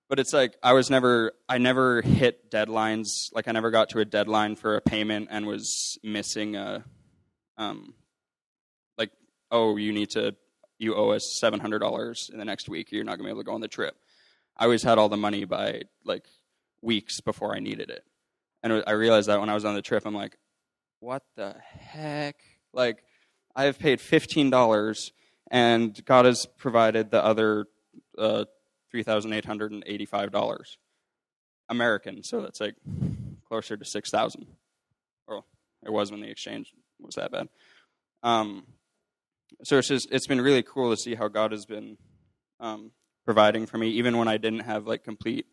But 0.09 0.19
it's 0.19 0.33
like 0.33 0.57
I 0.63 0.75
was 0.75 0.91
never, 0.91 1.33
I 1.49 1.59
never 1.59 2.03
hit 2.03 2.51
deadlines. 2.51 3.31
Like 3.33 3.49
I 3.49 3.53
never 3.53 3.71
got 3.71 3.89
to 3.91 4.01
a 4.01 4.05
deadline 4.05 4.57
for 4.57 4.77
a 4.77 4.81
payment 4.81 5.29
and 5.31 5.47
was 5.47 5.99
missing 6.03 6.57
a, 6.57 6.85
um, 7.57 7.95
like, 8.99 9.11
oh, 9.51 9.77
you 9.77 9.93
need 9.93 10.11
to, 10.11 10.37
you 10.79 10.95
owe 10.95 11.11
us 11.11 11.37
seven 11.41 11.61
hundred 11.61 11.79
dollars 11.79 12.31
in 12.33 12.39
the 12.39 12.45
next 12.45 12.69
week. 12.69 12.93
You're 12.93 13.05
not 13.05 13.17
gonna 13.17 13.29
be 13.29 13.31
able 13.31 13.41
to 13.41 13.47
go 13.47 13.55
on 13.55 13.61
the 13.61 13.69
trip. 13.69 13.97
I 14.57 14.65
always 14.65 14.83
had 14.83 14.99
all 14.99 15.09
the 15.09 15.17
money 15.17 15.45
by 15.45 15.83
like 16.05 16.27
weeks 16.83 17.21
before 17.21 17.57
I 17.57 17.61
needed 17.61 17.91
it, 17.91 18.05
and 18.63 18.85
I 18.87 18.93
realized 18.93 19.29
that 19.29 19.41
when 19.41 19.49
I 19.49 19.55
was 19.55 19.65
on 19.65 19.75
the 19.75 19.83
trip, 19.83 20.05
I'm 20.05 20.15
like, 20.15 20.37
what 21.01 21.23
the 21.37 21.55
heck? 21.79 22.37
Like 22.73 23.05
I 23.57 23.65
have 23.65 23.79
paid 23.79 24.01
$15 24.01 25.11
and 25.51 26.05
God 26.05 26.25
has 26.25 26.47
provided 26.59 27.11
the 27.11 27.25
other 27.25 27.67
uh, 28.19 28.45
$3,885 28.95 30.77
American. 31.69 32.23
So 32.23 32.41
that's 32.41 32.61
like 32.61 32.75
closer 33.47 33.77
to 33.77 33.85
6,000. 33.85 34.47
Well, 35.29 35.47
it 35.85 35.93
was 35.93 36.11
when 36.11 36.21
the 36.21 36.31
exchange 36.31 36.73
was 37.01 37.15
that 37.15 37.31
bad. 37.31 37.49
Um, 38.23 38.65
so 39.63 39.79
it's 39.79 39.89
just, 39.89 40.09
it's 40.11 40.27
been 40.27 40.41
really 40.41 40.63
cool 40.63 40.91
to 40.91 40.97
see 40.97 41.15
how 41.15 41.29
God 41.29 41.53
has 41.53 41.67
been 41.67 41.97
um, 42.61 42.91
providing 43.25 43.67
for 43.67 43.79
me, 43.79 43.91
even 43.91 44.19
when 44.19 44.29
I 44.29 44.37
didn't 44.37 44.61
have 44.61 44.87
like 44.87 45.05
complete 45.05 45.47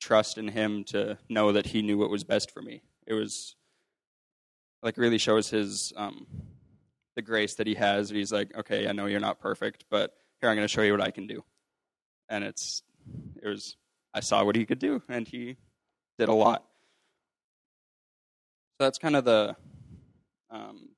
trust 0.00 0.36
in 0.36 0.48
Him 0.48 0.84
to 0.88 1.18
know 1.28 1.52
that 1.52 1.66
He 1.66 1.82
knew 1.82 1.96
what 1.96 2.10
was 2.10 2.24
best 2.24 2.50
for 2.50 2.60
me. 2.60 2.82
It 3.06 3.14
was 3.14 3.56
like 4.82 4.98
really 4.98 5.18
shows 5.18 5.50
His 5.50 5.92
um, 5.96 6.26
the 7.16 7.22
grace 7.22 7.54
that 7.54 7.66
he 7.66 7.74
has. 7.74 8.10
He's 8.10 8.32
like, 8.32 8.56
okay, 8.56 8.88
I 8.88 8.92
know 8.92 9.06
you're 9.06 9.20
not 9.20 9.40
perfect, 9.40 9.84
but 9.90 10.14
here 10.40 10.50
I'm 10.50 10.56
going 10.56 10.66
to 10.66 10.72
show 10.72 10.82
you 10.82 10.92
what 10.92 11.00
I 11.00 11.10
can 11.10 11.26
do. 11.26 11.44
And 12.28 12.44
it's 12.44 12.82
it 13.42 13.48
was 13.48 13.76
I 14.12 14.20
saw 14.20 14.44
what 14.44 14.56
he 14.56 14.64
could 14.64 14.78
do, 14.78 15.02
and 15.08 15.26
he 15.26 15.56
did 16.18 16.28
a 16.28 16.34
lot. 16.34 16.64
So 18.78 18.84
that's 18.84 18.98
kind 18.98 19.16
of 19.16 19.24
the 19.24 19.56
um, 20.50 20.90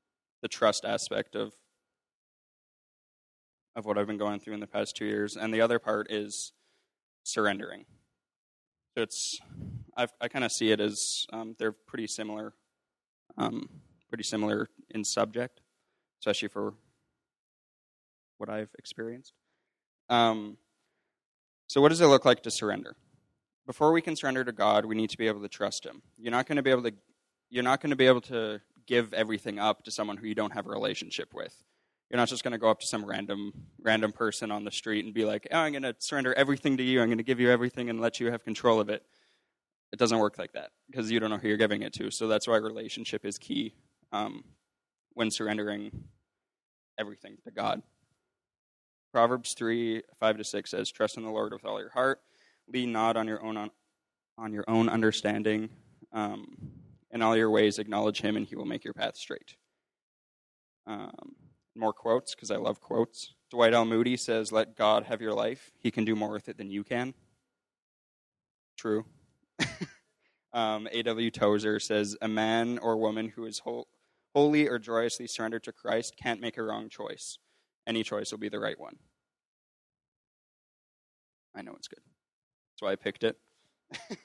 the 0.42 0.48
trust 0.48 0.84
aspect 0.84 1.34
of 1.34 1.52
of 3.74 3.84
what 3.84 3.98
I've 3.98 4.06
been 4.06 4.18
going 4.18 4.40
through 4.40 4.54
in 4.54 4.60
the 4.60 4.66
past 4.66 4.96
two 4.96 5.04
years, 5.04 5.36
and 5.36 5.52
the 5.52 5.60
other 5.60 5.78
part 5.78 6.10
is 6.10 6.52
surrendering. 7.24 7.84
So 8.96 9.02
it's 9.02 9.40
I've, 9.96 10.12
i 10.20 10.28
kind 10.28 10.44
of 10.44 10.52
see 10.52 10.70
it 10.70 10.80
as 10.80 11.26
um, 11.32 11.56
they're 11.58 11.72
pretty 11.72 12.06
similar, 12.06 12.54
um, 13.36 13.68
pretty 14.08 14.24
similar 14.24 14.68
in 14.90 15.04
subject 15.04 15.60
especially 16.20 16.48
for 16.48 16.74
what 18.38 18.48
I've 18.48 18.70
experienced. 18.78 19.32
Um, 20.08 20.56
so, 21.68 21.80
what 21.80 21.88
does 21.88 22.00
it 22.00 22.06
look 22.06 22.24
like 22.24 22.42
to 22.44 22.50
surrender? 22.50 22.96
Before 23.66 23.92
we 23.92 24.00
can 24.00 24.14
surrender 24.14 24.44
to 24.44 24.52
God, 24.52 24.84
we 24.84 24.94
need 24.94 25.10
to 25.10 25.18
be 25.18 25.26
able 25.26 25.42
to 25.42 25.48
trust 25.48 25.84
Him. 25.84 26.02
You're 26.16 26.30
not 26.30 26.46
going 26.46 26.56
to 26.56 26.62
be 26.62 26.70
able 26.70 26.82
to. 26.84 26.92
You're 27.50 27.64
not 27.64 27.80
going 27.80 27.90
to 27.90 27.96
be 27.96 28.06
able 28.06 28.20
to 28.22 28.60
give 28.86 29.12
everything 29.12 29.58
up 29.58 29.84
to 29.84 29.90
someone 29.90 30.16
who 30.16 30.26
you 30.26 30.34
don't 30.34 30.52
have 30.52 30.66
a 30.66 30.70
relationship 30.70 31.34
with. 31.34 31.54
You're 32.10 32.18
not 32.18 32.28
just 32.28 32.44
going 32.44 32.52
to 32.52 32.58
go 32.58 32.68
up 32.68 32.80
to 32.80 32.86
some 32.86 33.04
random 33.04 33.52
random 33.80 34.12
person 34.12 34.52
on 34.52 34.64
the 34.64 34.70
street 34.70 35.04
and 35.04 35.12
be 35.12 35.24
like, 35.24 35.48
"Oh, 35.50 35.58
I'm 35.58 35.72
going 35.72 35.82
to 35.82 35.94
surrender 35.98 36.32
everything 36.34 36.76
to 36.76 36.82
you. 36.82 37.00
I'm 37.00 37.08
going 37.08 37.18
to 37.18 37.24
give 37.24 37.40
you 37.40 37.50
everything 37.50 37.90
and 37.90 38.00
let 38.00 38.20
you 38.20 38.30
have 38.30 38.44
control 38.44 38.80
of 38.80 38.88
it." 38.88 39.02
It 39.92 39.98
doesn't 39.98 40.18
work 40.18 40.38
like 40.38 40.52
that 40.52 40.70
because 40.90 41.10
you 41.10 41.20
don't 41.20 41.30
know 41.30 41.38
who 41.38 41.48
you're 41.48 41.56
giving 41.56 41.82
it 41.82 41.92
to. 41.94 42.10
So 42.10 42.28
that's 42.28 42.46
why 42.46 42.56
relationship 42.56 43.24
is 43.24 43.38
key 43.38 43.74
um, 44.12 44.44
when 45.16 45.30
surrendering 45.30 46.04
everything 46.98 47.38
to 47.42 47.50
God. 47.50 47.82
Proverbs 49.12 49.54
3 49.54 50.02
5 50.20 50.36
to 50.36 50.44
6 50.44 50.70
says, 50.70 50.92
Trust 50.92 51.16
in 51.16 51.24
the 51.24 51.30
Lord 51.30 51.52
with 51.52 51.64
all 51.64 51.80
your 51.80 51.90
heart, 51.90 52.20
lean 52.68 52.92
not 52.92 53.16
on 53.16 53.26
your 53.26 53.42
own, 53.42 53.56
on, 53.56 53.70
on 54.36 54.52
your 54.52 54.64
own 54.68 54.90
understanding. 54.90 55.70
Um, 56.12 56.54
in 57.10 57.22
all 57.22 57.34
your 57.34 57.50
ways, 57.50 57.78
acknowledge 57.78 58.20
him, 58.20 58.36
and 58.36 58.46
he 58.46 58.56
will 58.56 58.66
make 58.66 58.84
your 58.84 58.92
path 58.92 59.16
straight. 59.16 59.56
Um, 60.86 61.34
more 61.74 61.94
quotes, 61.94 62.34
because 62.34 62.50
I 62.50 62.56
love 62.56 62.82
quotes. 62.82 63.32
Dwight 63.50 63.72
L. 63.72 63.86
Moody 63.86 64.18
says, 64.18 64.52
Let 64.52 64.76
God 64.76 65.04
have 65.04 65.22
your 65.22 65.32
life. 65.32 65.72
He 65.78 65.90
can 65.90 66.04
do 66.04 66.14
more 66.14 66.30
with 66.30 66.50
it 66.50 66.58
than 66.58 66.70
you 66.70 66.84
can. 66.84 67.14
True. 68.76 69.06
um, 70.52 70.88
A.W. 70.92 71.30
Tozer 71.30 71.80
says, 71.80 72.18
A 72.20 72.28
man 72.28 72.78
or 72.78 72.98
woman 72.98 73.28
who 73.30 73.46
is 73.46 73.60
whole, 73.60 73.88
wholly 74.36 74.68
or 74.68 74.78
joyously 74.78 75.26
surrendered 75.26 75.64
to 75.64 75.72
Christ 75.72 76.14
can't 76.22 76.42
make 76.42 76.58
a 76.58 76.62
wrong 76.62 76.90
choice. 76.90 77.38
Any 77.86 78.02
choice 78.02 78.30
will 78.30 78.38
be 78.38 78.50
the 78.50 78.60
right 78.60 78.78
one. 78.78 78.96
I 81.54 81.62
know 81.62 81.72
it's 81.74 81.88
good. 81.88 82.02
That's 82.02 82.82
why 82.82 82.92
I 82.92 82.96
picked 82.96 83.24
it. 83.24 83.38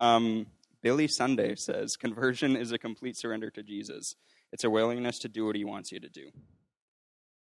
um, 0.00 0.46
Billy 0.82 1.06
Sunday 1.06 1.54
says 1.54 1.96
conversion 1.96 2.56
is 2.56 2.72
a 2.72 2.78
complete 2.78 3.16
surrender 3.16 3.50
to 3.50 3.62
Jesus. 3.62 4.16
It's 4.52 4.64
a 4.64 4.70
willingness 4.70 5.20
to 5.20 5.28
do 5.28 5.46
what 5.46 5.54
he 5.54 5.64
wants 5.64 5.92
you 5.92 6.00
to 6.00 6.08
do. 6.08 6.30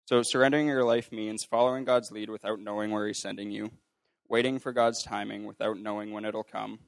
So, 0.04 0.23
surrendering 0.23 0.68
your 0.68 0.85
life 0.85 1.11
means 1.11 1.42
following 1.42 1.85
God's 1.85 2.12
lead 2.12 2.30
without 2.30 2.61
knowing 2.61 2.92
where 2.92 3.09
He's 3.09 3.18
sending 3.18 3.50
you, 3.50 3.73
waiting 4.28 4.61
for 4.61 4.73
God's 4.73 5.02
timing 5.02 5.47
without 5.47 5.78
knowing 5.78 6.12
when 6.12 6.26
it'll 6.26 6.44
come, 6.44 6.78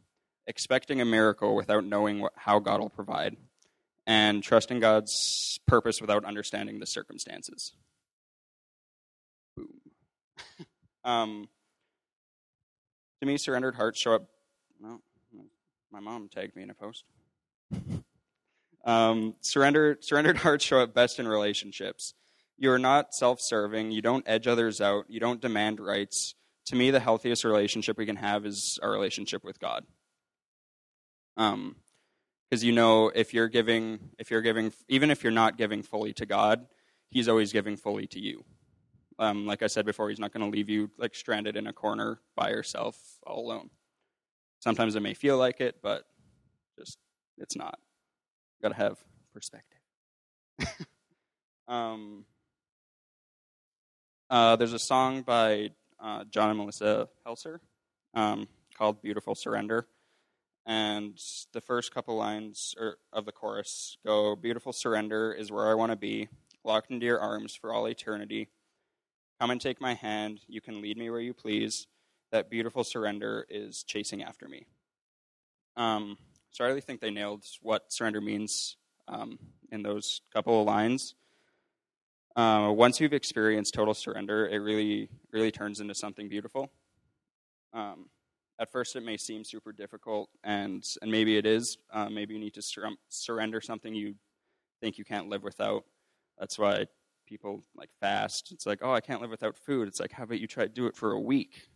expecting 0.46 1.00
a 1.00 1.04
miracle 1.04 1.56
without 1.56 1.84
knowing 1.84 2.20
what, 2.20 2.34
how 2.36 2.58
God 2.60 2.78
will 2.78 2.90
provide, 2.90 3.36
and 4.06 4.42
trusting 4.42 4.80
God's 4.80 5.58
purpose 5.66 6.00
without 6.00 6.24
understanding 6.24 6.78
the 6.78 6.86
circumstances. 6.86 7.72
Boom. 9.56 9.68
um, 11.04 11.48
to 13.20 13.26
me, 13.26 13.36
surrendered 13.36 13.74
hearts 13.74 13.98
show 13.98 14.14
up. 14.14 14.28
Well, 14.80 15.00
my 15.90 16.00
mom 16.00 16.28
tagged 16.28 16.54
me 16.54 16.62
in 16.62 16.70
a 16.70 16.74
post. 16.74 17.04
um, 18.84 19.34
surrender, 19.40 19.98
surrendered 20.00 20.36
hearts 20.38 20.64
show 20.64 20.80
up 20.80 20.94
best 20.94 21.18
in 21.18 21.26
relationships. 21.26 22.14
You 22.58 22.70
are 22.70 22.78
not 22.78 23.14
self 23.14 23.40
serving. 23.40 23.90
You 23.90 24.02
don't 24.02 24.24
edge 24.26 24.46
others 24.46 24.80
out. 24.80 25.06
You 25.08 25.20
don't 25.20 25.40
demand 25.40 25.80
rights. 25.80 26.34
To 26.66 26.76
me, 26.76 26.90
the 26.90 27.00
healthiest 27.00 27.44
relationship 27.44 27.96
we 27.96 28.06
can 28.06 28.16
have 28.16 28.44
is 28.44 28.78
our 28.82 28.90
relationship 28.90 29.44
with 29.44 29.60
God. 29.60 29.84
Um, 31.36 31.76
because 32.48 32.62
you 32.62 32.72
know 32.72 33.08
if 33.14 33.34
you're 33.34 33.48
giving 33.48 33.98
if 34.18 34.30
you're 34.30 34.42
giving 34.42 34.72
even 34.88 35.10
if 35.10 35.22
you're 35.22 35.32
not 35.32 35.56
giving 35.56 35.82
fully 35.82 36.12
to 36.12 36.26
god 36.26 36.66
he's 37.10 37.28
always 37.28 37.52
giving 37.52 37.76
fully 37.76 38.06
to 38.08 38.20
you. 38.20 38.44
Um, 39.18 39.46
like 39.46 39.62
i 39.62 39.66
said 39.66 39.86
before 39.86 40.10
he's 40.10 40.18
not 40.18 40.32
going 40.32 40.44
to 40.44 40.54
leave 40.54 40.68
you 40.68 40.90
like 40.98 41.14
stranded 41.14 41.56
in 41.56 41.66
a 41.66 41.72
corner 41.72 42.20
by 42.34 42.50
yourself 42.50 42.98
all 43.26 43.46
alone. 43.46 43.70
Sometimes 44.60 44.94
it 44.94 45.00
may 45.00 45.14
feel 45.14 45.38
like 45.38 45.60
it 45.60 45.76
but 45.82 46.04
just 46.78 46.98
it's 47.38 47.56
not. 47.56 47.78
Got 48.62 48.68
to 48.68 48.76
have 48.76 48.98
perspective. 49.32 49.80
Um, 51.68 52.24
uh, 54.30 54.54
there's 54.54 54.72
a 54.72 54.78
song 54.78 55.22
by 55.22 55.70
uh, 55.98 56.22
john 56.30 56.50
and 56.50 56.58
melissa 56.58 57.08
helser 57.26 57.58
um, 58.14 58.46
called 58.78 59.02
beautiful 59.02 59.34
surrender 59.34 59.88
and 60.66 61.18
the 61.52 61.60
first 61.60 61.94
couple 61.94 62.16
lines 62.16 62.74
of 63.12 63.24
the 63.24 63.32
chorus 63.32 63.96
go 64.04 64.34
beautiful 64.34 64.72
surrender 64.72 65.32
is 65.32 65.50
where 65.50 65.68
i 65.68 65.74
want 65.74 65.92
to 65.92 65.96
be 65.96 66.28
locked 66.66 66.90
into 66.90 67.06
your 67.06 67.20
arms 67.20 67.54
for 67.54 67.72
all 67.72 67.86
eternity. 67.86 68.48
Come 69.40 69.50
and 69.50 69.60
take 69.60 69.80
my 69.80 69.94
hand 69.94 70.40
you 70.48 70.60
can 70.60 70.82
lead 70.82 70.98
me 70.98 71.08
where 71.08 71.20
you 71.20 71.32
please. 71.32 71.86
That 72.32 72.50
beautiful 72.50 72.82
surrender 72.82 73.46
is 73.48 73.84
chasing 73.84 74.22
after 74.22 74.48
me. 74.48 74.66
Um, 75.76 76.18
so 76.50 76.64
i 76.64 76.68
really 76.68 76.80
think 76.80 77.00
they 77.00 77.10
nailed 77.10 77.44
what 77.62 77.92
surrender 77.92 78.20
means 78.20 78.76
um, 79.08 79.38
in 79.70 79.82
those 79.82 80.22
couple 80.32 80.60
of 80.60 80.66
lines. 80.66 81.14
Uh, 82.34 82.70
once 82.74 83.00
you've 83.00 83.14
experienced 83.14 83.72
total 83.72 83.94
surrender 83.94 84.46
it 84.46 84.58
really 84.58 85.08
really 85.32 85.52
turns 85.52 85.80
into 85.80 85.94
something 85.94 86.28
beautiful. 86.28 86.72
Um, 87.72 88.08
at 88.58 88.70
first 88.70 88.96
it 88.96 89.02
may 89.04 89.16
seem 89.16 89.44
super 89.44 89.72
difficult, 89.72 90.30
and 90.42 90.82
and 91.02 91.10
maybe 91.10 91.36
it 91.36 91.46
is. 91.46 91.78
Uh, 91.92 92.08
maybe 92.08 92.34
you 92.34 92.40
need 92.40 92.54
to 92.54 92.62
sur- 92.62 92.96
surrender 93.08 93.60
something 93.60 93.94
you 93.94 94.14
think 94.80 94.98
you 94.98 95.04
can't 95.04 95.28
live 95.28 95.42
without. 95.42 95.84
That's 96.38 96.58
why 96.58 96.86
people 97.26 97.64
like 97.76 97.90
fast. 98.00 98.52
It's 98.52 98.66
like, 98.66 98.80
oh, 98.82 98.92
I 98.92 99.00
can't 99.00 99.20
live 99.20 99.30
without 99.30 99.56
food. 99.56 99.88
It's 99.88 100.00
like, 100.00 100.12
how 100.12 100.24
about 100.24 100.40
you 100.40 100.46
try 100.46 100.64
to 100.64 100.72
do 100.72 100.86
it 100.86 100.96
for 100.96 101.12
a 101.12 101.20
week? 101.20 101.68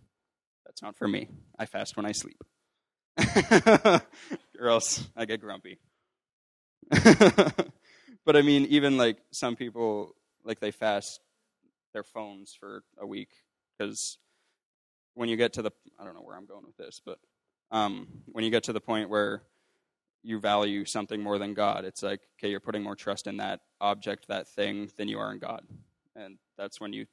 That's 0.64 0.82
not 0.82 0.96
for 0.96 1.08
me. 1.08 1.28
I 1.58 1.66
fast 1.66 1.96
when 1.96 2.06
I 2.06 2.12
sleep, 2.12 2.42
or 4.58 4.68
else 4.68 5.06
I 5.16 5.24
get 5.24 5.40
grumpy. 5.40 5.78
but 6.90 8.36
I 8.36 8.42
mean, 8.42 8.66
even 8.66 8.96
like 8.96 9.18
some 9.32 9.56
people, 9.56 10.14
like 10.44 10.60
they 10.60 10.70
fast 10.70 11.20
their 11.92 12.04
phones 12.04 12.54
for 12.58 12.84
a 12.98 13.06
week 13.06 13.30
because 13.76 14.18
when 15.14 15.28
you 15.28 15.36
get 15.36 15.54
to 15.54 15.62
the 15.62 15.70
I 15.98 16.04
don't 16.04 16.14
know 16.14 16.22
where 16.22 16.36
I'm 16.36 16.46
going 16.46 16.64
with 16.64 16.76
this, 16.76 17.00
but 17.04 17.18
um, 17.70 18.08
when 18.26 18.44
you 18.44 18.50
get 18.50 18.64
to 18.64 18.72
the 18.72 18.80
point 18.80 19.08
where 19.08 19.42
you 20.22 20.38
value 20.38 20.84
something 20.84 21.22
more 21.22 21.38
than 21.38 21.54
God, 21.54 21.84
it's 21.84 22.02
like 22.02 22.20
okay, 22.38 22.50
you're 22.50 22.60
putting 22.60 22.82
more 22.82 22.96
trust 22.96 23.26
in 23.26 23.38
that 23.38 23.60
object, 23.80 24.28
that 24.28 24.48
thing, 24.48 24.90
than 24.96 25.08
you 25.08 25.18
are 25.18 25.32
in 25.32 25.38
God, 25.38 25.62
and 26.16 26.38
that's 26.58 26.80
when 26.80 26.92
you, 26.92 27.06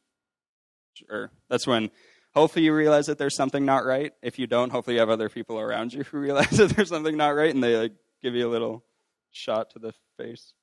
or 1.09 1.31
that's 1.49 1.67
when 1.67 1.89
hopefully 2.33 2.65
you 2.65 2.73
realize 2.73 3.07
that 3.07 3.17
there's 3.17 3.35
something 3.35 3.65
not 3.65 3.85
right. 3.85 4.13
If 4.21 4.37
you 4.39 4.47
don't, 4.47 4.71
hopefully 4.71 4.95
you 4.95 4.99
have 4.99 5.09
other 5.09 5.29
people 5.29 5.59
around 5.59 5.93
you 5.93 6.03
who 6.11 6.17
realize 6.17 6.51
that 6.51 6.71
there's 6.71 6.89
something 6.89 7.17
not 7.17 7.29
right, 7.29 7.53
and 7.53 7.63
they 7.63 7.75
like 7.75 7.93
give 8.21 8.35
you 8.35 8.47
a 8.47 8.51
little 8.51 8.83
shot 9.31 9.71
to 9.71 9.79
the 9.79 9.93
face, 10.17 10.53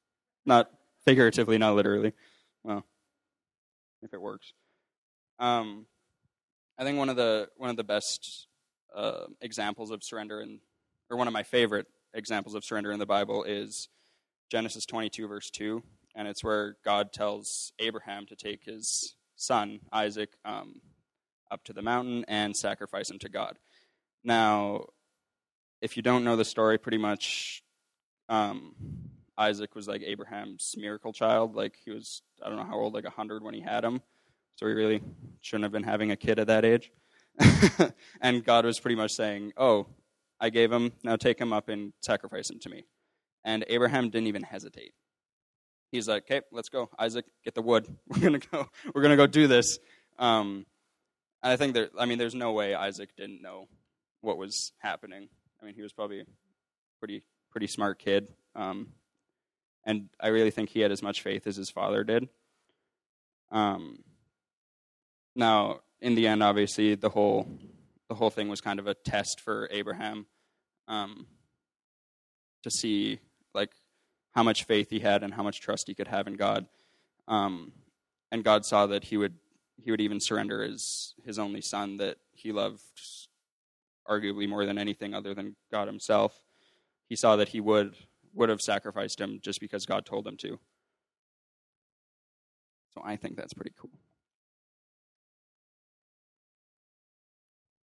not 0.46 0.70
figuratively, 1.04 1.58
not 1.58 1.74
literally. 1.74 2.12
Well, 2.62 2.84
if 4.02 4.12
it 4.12 4.20
works. 4.20 4.52
Um, 5.38 5.86
I 6.76 6.84
think 6.84 6.98
one 6.98 7.08
of 7.08 7.16
the 7.16 7.48
one 7.56 7.70
of 7.70 7.76
the 7.76 7.84
best 7.84 8.48
uh, 8.94 9.26
examples 9.40 9.90
of 9.90 10.02
surrender, 10.02 10.40
in, 10.40 10.60
or 11.10 11.16
one 11.16 11.28
of 11.28 11.32
my 11.32 11.42
favorite 11.42 11.86
examples 12.12 12.54
of 12.54 12.64
surrender 12.64 12.90
in 12.90 12.98
the 12.98 13.06
Bible, 13.06 13.44
is 13.44 13.88
Genesis 14.50 14.84
22, 14.84 15.28
verse 15.28 15.50
2, 15.50 15.82
and 16.16 16.26
it's 16.26 16.42
where 16.42 16.76
God 16.84 17.12
tells 17.12 17.72
Abraham 17.78 18.26
to 18.26 18.36
take 18.36 18.64
his 18.64 19.14
son 19.36 19.80
Isaac 19.92 20.30
um, 20.44 20.80
up 21.50 21.62
to 21.64 21.72
the 21.72 21.82
mountain 21.82 22.24
and 22.26 22.56
sacrifice 22.56 23.10
him 23.10 23.18
to 23.20 23.28
God. 23.28 23.58
Now, 24.24 24.86
if 25.80 25.96
you 25.96 26.02
don't 26.02 26.24
know 26.24 26.36
the 26.36 26.44
story, 26.44 26.78
pretty 26.78 26.98
much 26.98 27.62
um, 28.28 28.74
Isaac 29.38 29.74
was 29.74 29.86
like 29.86 30.02
Abraham's 30.02 30.74
miracle 30.76 31.12
child. 31.12 31.54
Like 31.54 31.76
he 31.84 31.90
was, 31.90 32.22
I 32.42 32.48
don't 32.48 32.58
know 32.58 32.64
how 32.64 32.78
old, 32.78 32.94
like 32.94 33.04
100 33.04 33.44
when 33.44 33.54
he 33.54 33.60
had 33.60 33.84
him. 33.84 34.00
So 34.56 34.66
he 34.66 34.72
really 34.72 35.02
shouldn't 35.40 35.64
have 35.64 35.72
been 35.72 35.82
having 35.82 36.10
a 36.10 36.16
kid 36.16 36.38
at 36.38 36.46
that 36.46 36.64
age. 36.64 36.90
and 38.20 38.44
God 38.44 38.64
was 38.64 38.78
pretty 38.78 38.96
much 38.96 39.12
saying, 39.12 39.52
Oh, 39.56 39.86
I 40.40 40.50
gave 40.50 40.70
him, 40.70 40.92
now 41.02 41.16
take 41.16 41.38
him 41.38 41.52
up 41.52 41.68
and 41.68 41.92
sacrifice 42.00 42.50
him 42.50 42.58
to 42.60 42.68
me. 42.68 42.84
And 43.44 43.64
Abraham 43.68 44.10
didn't 44.10 44.28
even 44.28 44.42
hesitate. 44.42 44.94
He's 45.90 46.08
like, 46.08 46.24
Okay, 46.24 46.42
let's 46.52 46.68
go. 46.68 46.88
Isaac, 46.98 47.24
get 47.44 47.54
the 47.54 47.62
wood. 47.62 47.86
We're 48.08 48.20
gonna 48.20 48.38
go, 48.38 48.68
we're 48.94 49.02
gonna 49.02 49.16
go 49.16 49.26
do 49.26 49.46
this. 49.46 49.78
Um, 50.18 50.66
and 51.42 51.52
I 51.52 51.56
think 51.56 51.74
that 51.74 51.90
I 51.98 52.06
mean 52.06 52.18
there's 52.18 52.34
no 52.34 52.52
way 52.52 52.74
Isaac 52.74 53.10
didn't 53.16 53.42
know 53.42 53.68
what 54.20 54.38
was 54.38 54.72
happening. 54.78 55.28
I 55.60 55.66
mean 55.66 55.74
he 55.74 55.82
was 55.82 55.92
probably 55.92 56.20
a 56.20 56.24
pretty 57.00 57.22
pretty 57.50 57.66
smart 57.66 57.98
kid. 57.98 58.28
Um, 58.54 58.88
and 59.84 60.08
I 60.18 60.28
really 60.28 60.50
think 60.50 60.70
he 60.70 60.80
had 60.80 60.92
as 60.92 61.02
much 61.02 61.22
faith 61.22 61.46
as 61.46 61.56
his 61.56 61.70
father 61.70 62.04
did. 62.04 62.28
Um, 63.50 63.98
now, 65.34 65.80
in 66.00 66.14
the 66.14 66.26
end, 66.26 66.42
obviously, 66.42 66.94
the 66.94 67.08
whole 67.08 67.48
the 68.08 68.14
whole 68.14 68.30
thing 68.30 68.48
was 68.48 68.60
kind 68.60 68.78
of 68.78 68.86
a 68.86 68.94
test 68.94 69.40
for 69.40 69.68
Abraham 69.70 70.26
um, 70.88 71.26
to 72.62 72.70
see 72.70 73.18
like 73.54 73.70
how 74.32 74.42
much 74.42 74.64
faith 74.64 74.90
he 74.90 75.00
had 75.00 75.22
and 75.22 75.32
how 75.32 75.42
much 75.42 75.60
trust 75.60 75.88
he 75.88 75.94
could 75.94 76.08
have 76.08 76.26
in 76.26 76.34
God. 76.34 76.66
Um, 77.26 77.72
and 78.30 78.44
God 78.44 78.66
saw 78.66 78.86
that 78.86 79.04
he 79.04 79.16
would 79.16 79.34
he 79.82 79.90
would 79.90 80.00
even 80.00 80.20
surrender 80.20 80.62
his 80.62 81.14
his 81.24 81.38
only 81.38 81.60
son 81.60 81.96
that 81.98 82.18
he 82.32 82.52
loved 82.52 82.82
arguably 84.08 84.48
more 84.48 84.66
than 84.66 84.78
anything 84.78 85.14
other 85.14 85.34
than 85.34 85.56
God 85.70 85.88
himself. 85.88 86.42
He 87.08 87.16
saw 87.16 87.36
that 87.36 87.48
he 87.48 87.60
would 87.60 87.96
would 88.34 88.48
have 88.48 88.60
sacrificed 88.60 89.20
him 89.20 89.38
just 89.42 89.60
because 89.60 89.86
God 89.86 90.04
told 90.04 90.26
him 90.26 90.36
to. 90.38 90.58
So 92.94 93.02
I 93.04 93.16
think 93.16 93.36
that's 93.36 93.54
pretty 93.54 93.72
cool. 93.78 93.90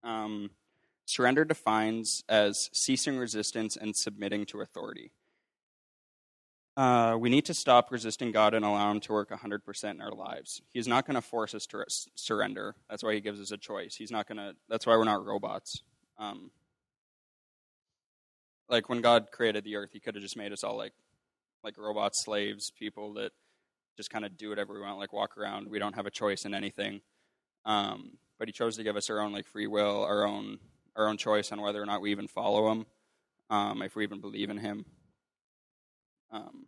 Um, 0.09 0.51
surrender 1.05 1.45
defines 1.45 2.25
as 2.29 2.71
ceasing 2.73 3.19
resistance 3.19 3.77
and 3.77 3.95
submitting 3.95 4.47
to 4.47 4.63
authority. 4.63 5.13
Uh, 6.79 7.17
we 7.19 7.29
need 7.29 7.45
to 7.45 7.53
stop 7.53 7.91
resisting 7.91 8.33
God 8.33 8.55
and 8.55 8.65
allow 8.65 8.91
Him 8.91 9.01
to 9.01 9.13
work 9.13 9.31
100% 9.31 9.91
in 9.91 10.01
our 10.01 10.13
lives. 10.13 10.63
He's 10.73 10.89
not 10.89 11.07
going 11.07 11.17
to 11.17 11.21
force 11.21 11.55
us 11.55 11.67
to 11.67 11.85
surrender. 12.15 12.77
That's 12.89 13.03
why 13.03 13.15
He 13.15 13.21
gives 13.21 13.41
us 13.41 13.51
a 13.51 13.57
choice. 13.59 13.97
He's 13.97 14.13
not 14.13 14.27
going 14.27 14.39
to. 14.39 14.55
That's 14.69 14.87
why 14.87 14.97
we're 14.97 15.05
not 15.05 15.25
robots. 15.25 15.83
Um, 16.19 16.51
like 18.69 18.89
when 18.89 19.01
God 19.01 19.27
created 19.33 19.65
the 19.65 19.77
earth, 19.77 19.91
He 19.93 20.01
could 20.01 20.15
have 20.15 20.23
just 20.23 20.37
made 20.37 20.53
us 20.53 20.65
all 20.65 20.77
like, 20.77 20.93
like 21.65 21.77
robot 21.77 22.15
slaves, 22.15 22.71
people 22.71 23.13
that 23.15 23.33
just 23.97 24.11
kind 24.11 24.25
of 24.25 24.39
do 24.39 24.49
whatever 24.49 24.73
we 24.73 24.81
want, 24.81 24.99
like 24.99 25.13
walk 25.13 25.37
around. 25.37 25.69
We 25.69 25.81
don't 25.81 25.97
have 25.97 26.07
a 26.07 26.11
choice 26.11 26.45
in 26.45 26.55
anything. 26.55 27.01
Um, 27.67 28.13
but 28.39 28.49
he 28.49 28.53
chose 28.53 28.77
to 28.77 28.83
give 28.83 28.97
us 28.97 29.11
our 29.11 29.21
own 29.21 29.33
like 29.33 29.47
free 29.47 29.67
will, 29.67 30.05
our 30.05 30.27
own 30.27 30.59
our 30.97 31.09
own 31.09 31.17
choice 31.17 31.53
on 31.53 31.61
whether 31.61 31.81
or 31.81 31.87
not 31.87 32.01
we 32.01 32.11
even 32.11 32.27
follow 32.27 32.71
him, 32.73 32.87
um, 33.51 33.83
if 33.83 33.95
we 33.95 34.03
even 34.03 34.21
believe 34.21 34.51
in 34.51 34.59
him. 34.59 34.85
Um, 36.33 36.67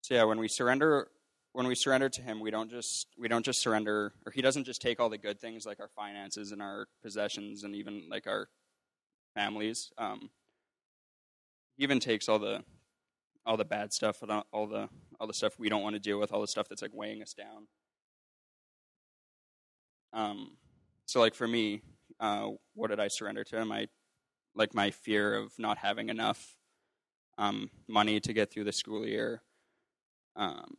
so 0.00 0.14
yeah, 0.14 0.24
when 0.24 0.38
we 0.38 0.48
surrender, 0.48 1.08
when 1.52 1.66
we 1.66 1.74
surrender 1.74 2.08
to 2.08 2.22
him, 2.22 2.40
we 2.40 2.50
don't 2.50 2.70
just 2.70 3.08
we 3.18 3.28
don't 3.28 3.44
just 3.44 3.60
surrender, 3.60 4.12
or 4.26 4.32
he 4.32 4.42
doesn't 4.42 4.64
just 4.64 4.82
take 4.82 5.00
all 5.00 5.08
the 5.08 5.18
good 5.18 5.40
things 5.40 5.66
like 5.66 5.80
our 5.80 5.90
finances 5.94 6.52
and 6.52 6.60
our 6.60 6.86
possessions 7.02 7.64
and 7.64 7.74
even 7.74 8.04
like 8.10 8.26
our 8.26 8.48
families. 9.34 9.90
Um, 9.98 10.30
he 11.76 11.84
even 11.84 12.00
takes 12.00 12.28
all 12.28 12.38
the 12.38 12.64
all 13.46 13.56
the 13.56 13.64
bad 13.64 13.92
stuff, 13.92 14.22
and 14.22 14.30
all- 14.52 14.66
the 14.66 14.88
all 15.20 15.26
the 15.26 15.34
stuff 15.34 15.58
we 15.58 15.68
don't 15.68 15.82
want 15.82 15.94
to 15.94 16.00
deal 16.00 16.18
with, 16.18 16.32
all 16.32 16.40
the 16.40 16.48
stuff 16.48 16.68
that's 16.68 16.82
like 16.82 16.94
weighing 16.94 17.22
us 17.22 17.34
down. 17.34 17.68
Um, 20.14 20.52
so 21.06 21.20
like 21.20 21.34
for 21.34 21.46
me, 21.46 21.82
uh, 22.20 22.50
what 22.74 22.88
did 22.88 23.00
I 23.00 23.08
surrender 23.08 23.44
to? 23.44 23.64
My 23.64 23.88
like 24.54 24.74
my 24.74 24.90
fear 24.90 25.34
of 25.34 25.52
not 25.58 25.78
having 25.78 26.08
enough 26.08 26.56
um, 27.36 27.70
money 27.88 28.20
to 28.20 28.32
get 28.32 28.52
through 28.52 28.64
the 28.64 28.72
school 28.72 29.04
year. 29.04 29.42
Um, 30.36 30.76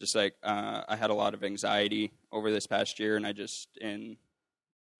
just 0.00 0.14
like 0.14 0.34
uh, 0.42 0.82
I 0.88 0.96
had 0.96 1.10
a 1.10 1.14
lot 1.14 1.34
of 1.34 1.44
anxiety 1.44 2.12
over 2.30 2.50
this 2.50 2.66
past 2.66 2.98
year, 2.98 3.16
and 3.16 3.26
I 3.26 3.32
just 3.32 3.68
in 3.80 4.16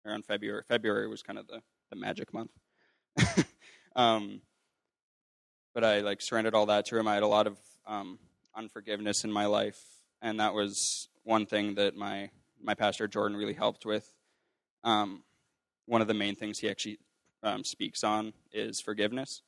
around 0.05 0.25
February. 0.25 0.63
February 0.67 1.07
was 1.07 1.23
kind 1.23 1.39
of 1.39 1.47
the 1.47 1.61
the 1.89 1.95
magic 1.95 2.33
month. 2.33 2.51
um, 3.95 4.41
but 5.73 5.83
I 5.83 5.99
like 5.99 6.21
surrendered 6.21 6.53
all 6.53 6.67
that 6.67 6.85
to 6.87 6.97
him. 6.97 7.07
I 7.07 7.15
had 7.15 7.23
a 7.23 7.27
lot 7.27 7.47
of 7.47 7.57
um, 7.87 8.19
unforgiveness 8.55 9.23
in 9.23 9.31
my 9.31 9.45
life, 9.45 9.81
and 10.21 10.39
that 10.39 10.53
was 10.53 11.07
one 11.23 11.45
thing 11.45 11.75
that 11.75 11.95
my 11.95 12.29
my 12.61 12.73
pastor 12.73 13.07
Jordan 13.07 13.37
really 13.37 13.53
helped 13.53 13.85
with. 13.85 14.13
Um, 14.83 15.23
one 15.85 16.01
of 16.01 16.07
the 16.07 16.13
main 16.13 16.35
things 16.35 16.59
he 16.59 16.69
actually 16.69 16.97
um, 17.43 17.63
speaks 17.63 18.03
on 18.03 18.33
is 18.53 18.79
forgiveness. 18.79 19.41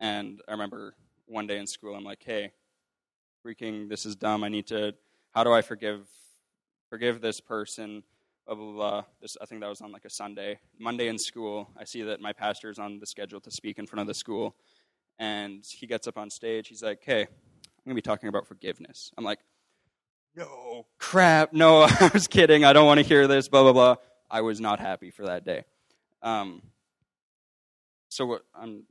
And 0.00 0.40
I 0.48 0.52
remember 0.52 0.94
one 1.26 1.46
day 1.46 1.58
in 1.58 1.66
school, 1.66 1.94
I'm 1.94 2.04
like, 2.04 2.22
"Hey, 2.22 2.52
freaking, 3.46 3.88
this 3.88 4.06
is 4.06 4.16
dumb. 4.16 4.44
I 4.44 4.48
need 4.48 4.66
to. 4.68 4.94
How 5.32 5.44
do 5.44 5.52
I 5.52 5.62
forgive 5.62 6.08
forgive 6.88 7.20
this 7.20 7.40
person?" 7.40 8.02
Blah 8.46 8.54
blah 8.54 8.72
blah. 8.72 9.04
This 9.20 9.36
I 9.40 9.46
think 9.46 9.60
that 9.60 9.68
was 9.68 9.80
on 9.80 9.92
like 9.92 10.04
a 10.04 10.10
Sunday. 10.10 10.58
Monday 10.78 11.08
in 11.08 11.18
school, 11.18 11.68
I 11.76 11.84
see 11.84 12.02
that 12.02 12.20
my 12.20 12.32
pastor 12.32 12.70
is 12.70 12.78
on 12.78 12.98
the 12.98 13.06
schedule 13.06 13.40
to 13.40 13.50
speak 13.50 13.78
in 13.78 13.86
front 13.86 14.00
of 14.00 14.06
the 14.06 14.14
school, 14.14 14.56
and 15.18 15.64
he 15.64 15.86
gets 15.86 16.06
up 16.06 16.16
on 16.16 16.30
stage. 16.30 16.68
He's 16.68 16.82
like, 16.82 17.02
"Hey, 17.02 17.22
I'm 17.22 17.84
gonna 17.84 17.94
be 17.94 18.02
talking 18.02 18.28
about 18.28 18.46
forgiveness." 18.46 19.12
I'm 19.18 19.24
like, 19.24 19.40
"No, 20.38 20.86
crap, 20.98 21.52
no, 21.52 21.82
I 22.00 22.10
was 22.12 22.28
kidding. 22.28 22.64
I 22.64 22.72
don't 22.72 22.86
want 22.86 22.98
to 22.98 23.06
hear 23.06 23.26
this." 23.26 23.48
Blah 23.48 23.62
blah 23.62 23.72
blah. 23.72 23.96
I 24.30 24.42
was 24.42 24.60
not 24.60 24.78
happy 24.80 25.10
for 25.10 25.26
that 25.26 25.44
day. 25.44 25.64
Um, 26.22 26.62
so 28.08 28.26
what? 28.26 28.42
I'm 28.54 28.84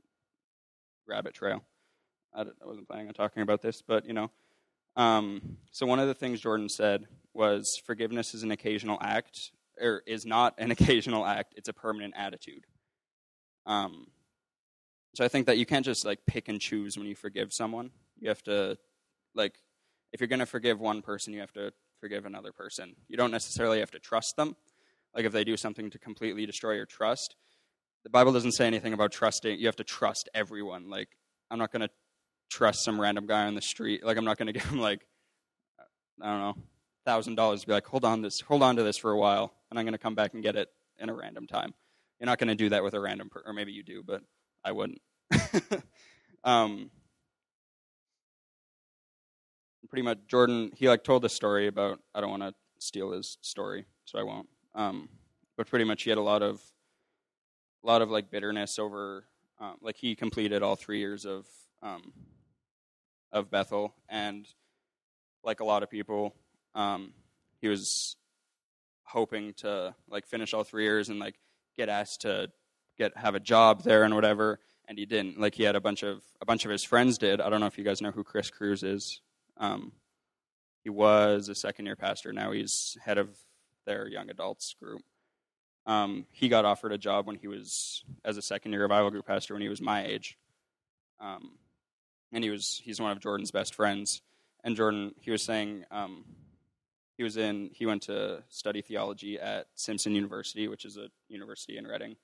rabbit 1.06 1.34
trail. 1.34 1.62
I, 2.34 2.42
I, 2.42 2.66
wasn't 2.66 2.86
planning 2.86 3.08
on 3.08 3.14
talking 3.14 3.42
about 3.42 3.62
this, 3.62 3.82
but 3.82 4.06
you 4.06 4.12
know. 4.12 4.30
Um, 4.96 5.58
so 5.70 5.86
one 5.86 6.00
of 6.00 6.08
the 6.08 6.14
things 6.14 6.40
Jordan 6.40 6.68
said 6.68 7.06
was 7.32 7.80
forgiveness 7.84 8.34
is 8.34 8.42
an 8.42 8.50
occasional 8.50 8.98
act, 9.00 9.52
or 9.80 10.02
is 10.06 10.26
not 10.26 10.54
an 10.58 10.70
occasional 10.72 11.24
act. 11.24 11.54
It's 11.56 11.68
a 11.68 11.72
permanent 11.72 12.14
attitude. 12.16 12.66
Um, 13.66 14.08
so 15.14 15.24
I 15.24 15.28
think 15.28 15.46
that 15.46 15.58
you 15.58 15.66
can't 15.66 15.84
just 15.84 16.04
like 16.04 16.20
pick 16.26 16.48
and 16.48 16.60
choose 16.60 16.96
when 16.96 17.06
you 17.06 17.14
forgive 17.14 17.52
someone. 17.52 17.90
You 18.18 18.28
have 18.28 18.42
to, 18.44 18.76
like, 19.34 19.54
if 20.12 20.20
you're 20.20 20.28
going 20.28 20.38
to 20.38 20.46
forgive 20.46 20.80
one 20.80 21.02
person, 21.02 21.32
you 21.32 21.40
have 21.40 21.52
to 21.52 21.72
forgive 22.00 22.26
another 22.26 22.52
person. 22.52 22.94
You 23.08 23.16
don't 23.16 23.30
necessarily 23.30 23.80
have 23.80 23.90
to 23.92 23.98
trust 23.98 24.36
them. 24.36 24.56
Like 25.14 25.24
if 25.24 25.32
they 25.32 25.44
do 25.44 25.56
something 25.56 25.90
to 25.90 25.98
completely 25.98 26.46
destroy 26.46 26.72
your 26.72 26.86
trust, 26.86 27.36
the 28.04 28.10
Bible 28.10 28.32
doesn't 28.32 28.52
say 28.52 28.66
anything 28.66 28.92
about 28.92 29.12
trusting. 29.12 29.58
You 29.58 29.66
have 29.66 29.76
to 29.76 29.84
trust 29.84 30.28
everyone. 30.34 30.88
Like 30.88 31.08
I'm 31.50 31.58
not 31.58 31.72
going 31.72 31.82
to 31.82 31.90
trust 32.50 32.84
some 32.84 33.00
random 33.00 33.26
guy 33.26 33.46
on 33.46 33.54
the 33.54 33.62
street. 33.62 34.04
Like 34.04 34.16
I'm 34.16 34.24
not 34.24 34.38
going 34.38 34.46
to 34.52 34.52
give 34.52 34.64
him 34.64 34.78
like 34.78 35.06
I 36.20 36.30
don't 36.30 36.40
know 36.40 36.62
thousand 37.08 37.36
dollars. 37.36 37.62
To 37.62 37.66
be 37.66 37.72
like, 37.72 37.86
hold 37.86 38.04
on 38.04 38.20
this, 38.20 38.40
hold 38.40 38.62
on 38.62 38.76
to 38.76 38.82
this 38.82 38.98
for 38.98 39.10
a 39.12 39.18
while, 39.18 39.54
and 39.70 39.78
I'm 39.78 39.84
going 39.86 39.92
to 39.92 39.98
come 39.98 40.14
back 40.14 40.34
and 40.34 40.42
get 40.42 40.56
it 40.56 40.68
in 40.98 41.08
a 41.08 41.14
random 41.14 41.46
time. 41.46 41.72
You're 42.20 42.26
not 42.26 42.38
going 42.38 42.48
to 42.48 42.54
do 42.54 42.68
that 42.68 42.84
with 42.84 42.92
a 42.92 43.00
random, 43.00 43.30
per- 43.30 43.42
or 43.46 43.54
maybe 43.54 43.72
you 43.72 43.82
do, 43.82 44.02
but 44.02 44.22
I 44.62 44.72
wouldn't. 44.72 45.00
um, 46.44 46.90
pretty 49.88 50.02
much, 50.02 50.18
Jordan. 50.26 50.70
He 50.74 50.88
like 50.88 51.04
told 51.04 51.24
a 51.24 51.28
story 51.28 51.66
about. 51.66 52.00
I 52.14 52.20
don't 52.20 52.30
want 52.30 52.42
to 52.42 52.54
steal 52.78 53.12
his 53.12 53.38
story, 53.40 53.86
so 54.04 54.18
I 54.18 54.22
won't. 54.22 54.48
Um, 54.74 55.08
but 55.56 55.66
pretty 55.66 55.84
much, 55.84 56.02
he 56.02 56.10
had 56.10 56.18
a 56.18 56.22
lot 56.22 56.42
of, 56.42 56.60
a 57.82 57.86
lot 57.86 58.02
of 58.02 58.10
like 58.10 58.30
bitterness 58.30 58.78
over. 58.78 59.24
Um, 59.60 59.76
like 59.80 59.96
he 59.96 60.14
completed 60.14 60.62
all 60.62 60.76
three 60.76 61.00
years 61.00 61.24
of 61.24 61.46
um, 61.82 62.12
of 63.32 63.50
Bethel, 63.50 63.94
and 64.08 64.46
like 65.44 65.60
a 65.60 65.64
lot 65.64 65.82
of 65.82 65.90
people, 65.90 66.34
um, 66.74 67.12
he 67.60 67.68
was 67.68 68.16
hoping 69.04 69.54
to 69.54 69.94
like 70.08 70.26
finish 70.26 70.52
all 70.52 70.64
three 70.64 70.84
years 70.84 71.08
and 71.08 71.18
like 71.18 71.34
get 71.76 71.88
asked 71.88 72.22
to 72.22 72.50
get 72.98 73.16
have 73.16 73.34
a 73.34 73.40
job 73.40 73.82
there 73.82 74.04
and 74.04 74.14
whatever 74.14 74.60
and 74.86 74.98
he 74.98 75.06
didn't 75.06 75.40
like 75.40 75.54
he 75.54 75.62
had 75.62 75.76
a 75.76 75.80
bunch 75.80 76.02
of 76.02 76.22
a 76.42 76.44
bunch 76.44 76.64
of 76.64 76.70
his 76.70 76.84
friends 76.84 77.16
did 77.16 77.40
i 77.40 77.48
don't 77.48 77.60
know 77.60 77.66
if 77.66 77.78
you 77.78 77.84
guys 77.84 78.02
know 78.02 78.10
who 78.10 78.22
chris 78.22 78.50
cruz 78.50 78.82
is 78.82 79.22
um, 79.58 79.92
he 80.84 80.90
was 80.90 81.48
a 81.48 81.54
second 81.54 81.86
year 81.86 81.96
pastor. 81.96 82.32
Now 82.32 82.52
he's 82.52 82.96
head 83.04 83.18
of 83.18 83.36
their 83.86 84.08
young 84.08 84.30
adults 84.30 84.74
group. 84.80 85.02
Um, 85.86 86.26
he 86.32 86.48
got 86.48 86.64
offered 86.64 86.92
a 86.92 86.98
job 86.98 87.26
when 87.26 87.36
he 87.36 87.48
was 87.48 88.04
as 88.24 88.36
a 88.36 88.42
second 88.42 88.72
year 88.72 88.82
revival 88.82 89.10
group 89.10 89.26
pastor 89.26 89.54
when 89.54 89.62
he 89.62 89.68
was 89.68 89.80
my 89.80 90.04
age. 90.04 90.36
Um, 91.20 91.52
and 92.32 92.44
he 92.44 92.50
was 92.50 92.80
he's 92.84 93.00
one 93.00 93.10
of 93.10 93.20
jordan's 93.20 93.50
best 93.50 93.74
friends. 93.74 94.22
And 94.62 94.76
jordan 94.76 95.14
he 95.20 95.30
was 95.30 95.42
saying 95.42 95.84
um, 95.90 96.24
he 97.16 97.22
was 97.24 97.36
in 97.36 97.70
he 97.72 97.86
went 97.86 98.02
to 98.02 98.42
study 98.48 98.82
theology 98.82 99.38
at 99.40 99.66
simpson 99.74 100.14
university 100.14 100.68
which 100.68 100.84
is 100.84 100.96
a 100.96 101.08
university 101.28 101.78
in 101.78 101.86
Redding. 101.86 102.16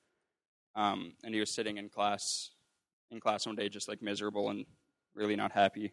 Um, 0.76 1.14
and 1.24 1.32
he 1.32 1.40
was 1.40 1.50
sitting 1.50 1.78
in 1.78 1.88
class 1.88 2.50
in 3.10 3.18
class 3.18 3.46
one 3.46 3.56
day 3.56 3.68
just 3.68 3.88
like 3.88 4.02
miserable 4.02 4.50
and 4.50 4.66
really 5.14 5.36
not 5.36 5.52
happy. 5.52 5.92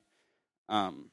Um, 0.68 1.10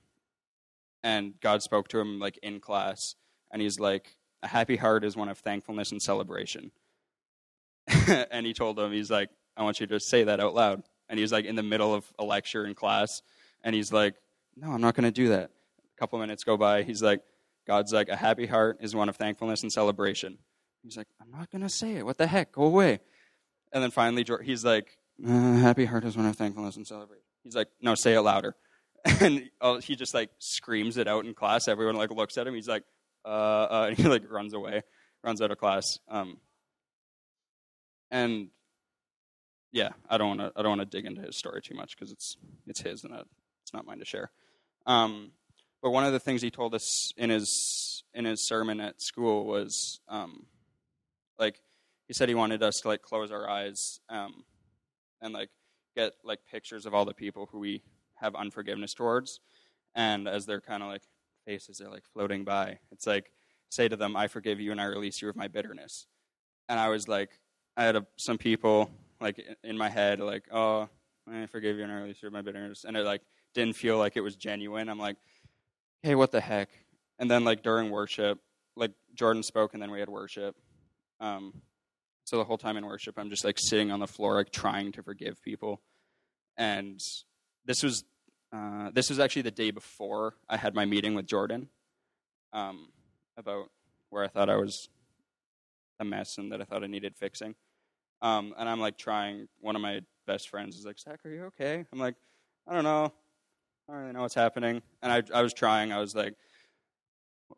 and 1.03 1.35
god 1.41 1.63
spoke 1.63 1.89
to 1.89 1.99
him 1.99 2.19
like 2.19 2.39
in 2.43 2.61
class 2.61 3.15
and 3.53 3.63
he's 3.63 3.79
like 3.79 4.17
a 4.43 4.49
happy 4.49 4.77
heart 4.77 5.05
is 5.05 5.17
one 5.17 5.29
of 5.29 5.39
thankfulness 5.39 5.93
and 5.93 6.03
celebration 6.03 6.71
and 8.31 8.47
he 8.47 8.53
told 8.53 8.79
him 8.79 8.93
he's 8.93 9.11
like 9.11 9.31
i 9.57 9.63
want 9.63 9.81
you 9.81 9.87
to 9.87 10.01
say 10.01 10.25
that 10.25 10.41
out 10.41 10.55
loud 10.55 10.83
and 11.09 11.19
he's 11.19 11.33
like 11.33 11.45
in 11.45 11.57
the 11.57 11.63
middle 11.63 11.95
of 11.95 12.05
a 12.19 12.25
lecture 12.25 12.65
in 12.65 12.75
class 12.75 13.23
and 13.63 13.75
he's 13.75 13.93
like 13.93 14.15
no 14.57 14.71
i'm 14.71 14.81
not 14.81 14.95
going 14.95 15.05
to 15.05 15.11
do 15.11 15.29
that 15.29 15.51
a 15.81 15.99
couple 15.99 16.19
minutes 16.19 16.45
go 16.45 16.57
by 16.57 16.83
he's 16.83 17.03
like 17.03 17.23
God's 17.69 17.93
like, 17.93 18.09
a 18.09 18.17
happy 18.17 18.47
heart 18.47 18.79
is 18.81 18.97
one 18.97 19.11
of 19.11 19.17
thankfulness 19.17 19.63
and 19.63 19.71
celebration. 19.71 20.39
He's 20.83 20.97
like, 20.97 21.07
I'm 21.21 21.31
not 21.31 21.51
going 21.51 21.61
to 21.61 21.69
say 21.69 21.97
it. 21.97 22.07
What 22.07 22.17
the 22.17 22.27
heck? 22.27 22.53
Go 22.53 22.63
away. 22.63 23.01
And 23.73 23.83
then 23.83 23.91
finally, 23.91 24.25
he's 24.43 24.65
like, 24.65 24.97
uh, 25.23 25.57
happy 25.57 25.85
heart 25.85 26.05
is 26.05 26.17
one 26.17 26.25
of 26.25 26.35
thankfulness 26.35 26.77
and 26.77 26.87
celebration. 26.87 27.25
He's 27.45 27.55
like, 27.55 27.69
no, 27.83 27.95
say 27.95 28.15
it 28.15 28.23
louder. 28.23 28.57
And 29.21 29.51
he 29.83 29.97
just 29.97 30.15
like 30.15 30.31
screams 30.39 30.97
it 30.97 31.09
out 31.09 31.25
in 31.25 31.35
class. 31.35 31.69
Everyone 31.69 31.97
like 31.97 32.11
looks 32.11 32.39
at 32.39 32.47
him. 32.47 32.55
He's 32.55 32.69
like, 32.69 32.85
uh, 33.25 33.29
uh, 33.29 33.87
and 33.89 33.97
he 33.97 34.05
like 34.05 34.31
runs 34.31 34.55
away, 34.55 34.83
runs 35.25 35.41
out 35.41 35.51
of 35.51 35.59
class. 35.59 35.99
Um, 36.09 36.39
and 38.11 38.49
yeah, 39.73 39.91
I 40.09 40.19
don't 40.19 40.39
want 40.39 40.41
to, 40.41 40.53
I 40.57 40.63
don't 40.63 40.79
want 40.79 40.91
to 40.91 40.97
dig 40.97 41.07
into 41.07 41.23
his 41.23 41.37
story 41.37 41.61
too 41.63 41.75
much 41.75 41.97
because 41.97 42.13
it's, 42.13 42.37
it's 42.67 42.81
his 42.81 43.05
and 43.05 43.15
it's 43.15 43.75
not 43.75 43.87
mine 43.87 43.99
to 43.99 44.05
share. 44.05 44.31
Um, 44.87 45.33
but 45.83 45.91
one 45.91 46.05
of 46.05 46.13
the 46.13 46.21
things 46.21 46.43
he 46.43 46.51
told 46.51 46.75
us 46.75 47.13
in 47.17 47.31
his 47.31 48.03
in 48.15 48.25
his 48.25 48.41
sermon 48.41 48.81
at 48.81 49.01
school 49.01 49.45
was 49.47 50.01
um, 50.09 50.47
like 51.39 51.61
he 52.07 52.15
said 52.15 52.29
he 52.29 52.35
wanted 52.35 52.63
us 52.63 52.81
to 52.81 52.89
like 52.89 53.03
close 53.03 53.31
our 53.31 53.49
eyes 53.49 54.01
um, 54.09 54.45
and 55.21 55.33
like 55.33 55.51
get 55.95 56.15
like 56.25 56.41
pictures 56.51 56.87
of 56.87 56.95
all 56.95 57.05
the 57.05 57.15
people 57.15 57.49
who 57.53 57.59
we 57.59 57.83
have 58.21 58.35
unforgiveness 58.35 58.95
towards, 58.95 59.41
and 59.95 60.29
as 60.29 60.47
their 60.47 60.61
kind 60.61 60.83
of 60.83 60.89
like 60.89 61.03
faces 61.47 61.81
are 61.81 61.91
like 61.91 62.05
floating 62.13 62.45
by, 62.45 62.79
it's 62.93 63.07
like 63.07 63.33
say 63.71 63.89
to 63.89 63.97
them, 63.97 64.17
"I 64.17 64.29
forgive 64.29 64.61
you 64.61 64.73
and 64.73 64.81
I 64.81 64.85
release 64.85 65.23
you 65.23 65.29
of 65.29 65.37
my 65.37 65.49
bitterness." 65.49 66.07
And 66.69 66.79
I 66.79 66.89
was 66.89 67.09
like, 67.09 67.31
I 67.77 67.85
had 67.85 67.97
a, 67.97 68.07
some 68.17 68.39
people 68.39 68.91
like 69.21 69.43
in 69.65 69.77
my 69.77 69.89
head 69.89 70.21
like, 70.21 70.45
"Oh, 70.51 70.89
I 71.31 71.47
forgive 71.47 71.77
you 71.77 71.85
and 71.85 71.93
I 71.93 71.97
release 71.97 72.23
you 72.23 72.29
of 72.29 72.33
my 72.33 72.43
bitterness," 72.43 72.85
and 72.85 72.97
it 72.97 73.05
like 73.05 73.23
didn't 73.55 73.77
feel 73.77 73.99
like 73.99 74.17
it 74.17 74.21
was 74.21 74.37
genuine. 74.37 74.89
I'm 74.89 74.99
like 74.99 75.17
hey, 76.03 76.15
what 76.15 76.31
the 76.31 76.41
heck? 76.41 76.71
And 77.19 77.31
then 77.31 77.45
like 77.45 77.63
during 77.63 77.91
worship, 77.91 78.39
like 78.77 78.93
Jordan 79.15 79.43
spoke, 79.43 79.75
and 79.75 79.83
then 79.83 79.91
we 79.91 80.01
had 80.01 80.09
worship. 80.09 80.57
Um, 81.21 81.53
so 82.25 82.37
the 82.37 82.45
whole 82.45 82.59
time 82.59 82.77
in 82.77 82.87
worship, 82.87 83.19
I'm 83.19 83.31
just 83.31 83.45
like 83.45 83.59
sitting 83.59 83.91
on 83.91 84.01
the 84.01 84.07
floor, 84.07 84.37
like 84.37 84.51
trying 84.51 84.93
to 84.93 85.03
forgive 85.03 85.43
people. 85.43 85.81
And 86.57 87.01
this 87.69 87.85
was 87.85 88.03
uh, 88.53 88.91
this 88.93 89.09
was 89.09 89.21
actually 89.21 89.43
the 89.43 89.53
day 89.53 89.71
before 89.71 90.35
I 90.49 90.57
had 90.57 90.75
my 90.75 90.85
meeting 90.85 91.15
with 91.15 91.27
Jordan 91.27 91.69
um, 92.53 92.89
about 93.37 93.71
where 94.11 94.25
I 94.25 94.29
thought 94.29 94.51
I 94.51 94.57
was 94.57 94.89
a 96.01 96.05
mess 96.05 96.39
and 96.39 96.51
that 96.51 96.61
I 96.61 96.65
thought 96.65 96.83
I 96.83 96.89
needed 96.89 97.15
fixing. 97.17 97.55
Um, 98.23 98.53
and 98.59 98.69
I'm 98.69 98.81
like 98.81 98.99
trying. 98.99 99.47
One 99.61 99.77
of 99.77 99.83
my 99.83 100.01
best 100.27 100.49
friends 100.49 100.77
is 100.77 100.85
like, 100.85 100.99
"Zach, 100.99 101.21
are 101.25 101.31
you 101.31 101.45
okay?" 101.45 101.85
I'm 101.93 102.01
like, 102.01 102.17
"I 102.67 102.75
don't 102.75 102.83
know. 102.83 103.13
I 103.89 103.93
don't 103.93 104.01
really 104.03 104.13
know 104.13 104.23
what's 104.23 104.35
happening. 104.35 104.83
And 105.03 105.13
I, 105.13 105.23
I 105.33 105.43
was 105.43 105.55
trying. 105.55 105.93
I 105.93 106.01
was 106.01 106.15
like, 106.15 106.35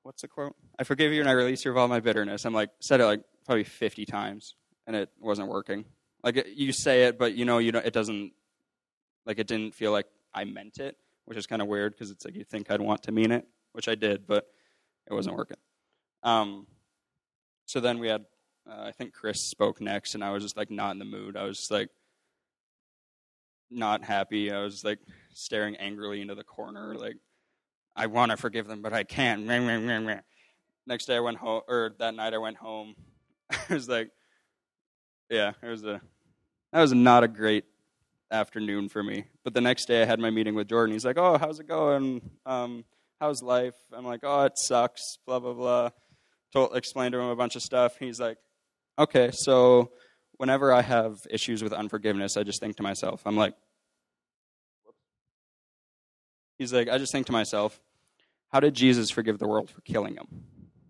what's 0.02 0.22
the 0.22 0.28
quote? 0.28 0.54
I 0.78 0.84
forgive 0.84 1.12
you 1.12 1.20
and 1.20 1.28
I 1.28 1.32
release 1.32 1.64
you 1.64 1.72
of 1.72 1.76
all 1.76 1.88
my 1.88 2.00
bitterness. 2.00 2.44
I'm 2.44 2.54
like, 2.54 2.70
said 2.80 3.00
it 3.00 3.04
like 3.04 3.22
probably 3.44 3.64
50 3.64 4.06
times 4.06 4.54
and 4.86 4.94
it 4.94 5.10
wasn't 5.18 5.48
working. 5.48 5.84
Like 6.22 6.46
you 6.54 6.72
say 6.72 7.04
it, 7.04 7.18
but 7.18 7.34
you 7.34 7.44
know, 7.44 7.58
you 7.58 7.72
know, 7.72 7.80
it 7.80 7.92
doesn't, 7.92 8.32
like 9.26 9.38
it 9.38 9.46
didn't 9.46 9.74
feel 9.74 9.92
like 9.92 10.06
I 10.34 10.44
meant 10.44 10.78
it, 10.78 10.96
which 11.24 11.38
is 11.38 11.46
kind 11.46 11.62
of 11.62 11.68
weird 11.68 11.92
because 11.92 12.10
it's 12.10 12.24
like 12.24 12.34
you 12.34 12.44
think 12.44 12.70
I'd 12.70 12.80
want 12.80 13.02
to 13.04 13.12
mean 13.12 13.32
it, 13.32 13.46
which 13.72 13.88
I 13.88 13.94
did, 13.94 14.26
but 14.26 14.46
it 15.08 15.14
wasn't 15.14 15.36
working. 15.36 15.56
Um, 16.22 16.66
so 17.66 17.80
then 17.80 17.98
we 17.98 18.08
had, 18.08 18.24
uh, 18.68 18.82
I 18.82 18.92
think 18.92 19.12
Chris 19.12 19.40
spoke 19.40 19.80
next, 19.80 20.14
and 20.14 20.24
I 20.24 20.30
was 20.30 20.42
just 20.42 20.56
like 20.56 20.70
not 20.70 20.92
in 20.92 20.98
the 20.98 21.04
mood. 21.04 21.36
I 21.36 21.44
was 21.44 21.58
just 21.58 21.70
like 21.70 21.88
not 23.70 24.04
happy. 24.04 24.50
I 24.50 24.62
was 24.62 24.84
like 24.84 24.98
staring 25.32 25.76
angrily 25.76 26.20
into 26.20 26.34
the 26.34 26.44
corner, 26.44 26.94
like 26.94 27.16
I 27.96 28.06
want 28.06 28.30
to 28.30 28.36
forgive 28.36 28.66
them, 28.66 28.82
but 28.82 28.92
I 28.92 29.04
can't. 29.04 29.44
Next 30.86 31.06
day 31.06 31.16
I 31.16 31.20
went 31.20 31.38
home, 31.38 31.62
or 31.68 31.92
that 31.98 32.14
night 32.14 32.34
I 32.34 32.38
went 32.38 32.56
home. 32.56 32.94
I 33.50 33.74
was 33.74 33.88
like, 33.88 34.10
yeah, 35.28 35.52
it 35.62 35.68
was 35.68 35.84
a 35.84 36.00
that 36.72 36.80
was 36.80 36.92
not 36.92 37.24
a 37.24 37.28
great 37.28 37.64
afternoon 38.30 38.88
for 38.88 39.02
me. 39.02 39.24
But 39.44 39.54
the 39.54 39.60
next 39.60 39.86
day 39.86 40.02
I 40.02 40.04
had 40.04 40.20
my 40.20 40.30
meeting 40.30 40.54
with 40.54 40.68
Jordan. 40.68 40.92
He's 40.92 41.04
like, 41.04 41.18
"Oh, 41.18 41.38
how's 41.38 41.60
it 41.60 41.68
going? 41.68 42.22
Um, 42.46 42.84
how's 43.20 43.42
life?" 43.42 43.74
I'm 43.92 44.04
like, 44.04 44.20
"Oh, 44.22 44.44
it 44.44 44.58
sucks." 44.58 45.18
Blah 45.26 45.40
blah 45.40 45.54
blah. 45.54 45.90
Told, 46.52 46.76
explained 46.76 47.12
to 47.12 47.18
him 47.18 47.28
a 47.28 47.36
bunch 47.36 47.56
of 47.56 47.62
stuff. 47.62 47.96
He's 47.98 48.20
like, 48.20 48.38
"Okay, 48.98 49.30
so 49.32 49.92
whenever 50.36 50.72
I 50.72 50.82
have 50.82 51.18
issues 51.30 51.62
with 51.62 51.72
unforgiveness, 51.72 52.36
I 52.36 52.42
just 52.42 52.60
think 52.60 52.76
to 52.76 52.82
myself, 52.82 53.22
I'm 53.26 53.36
like." 53.36 53.54
He's 56.58 56.74
like, 56.74 56.90
I 56.90 56.98
just 56.98 57.10
think 57.10 57.24
to 57.24 57.32
myself, 57.32 57.80
how 58.52 58.60
did 58.60 58.74
Jesus 58.74 59.10
forgive 59.10 59.38
the 59.38 59.48
world 59.48 59.70
for 59.70 59.80
killing 59.80 60.16
him? 60.16 60.26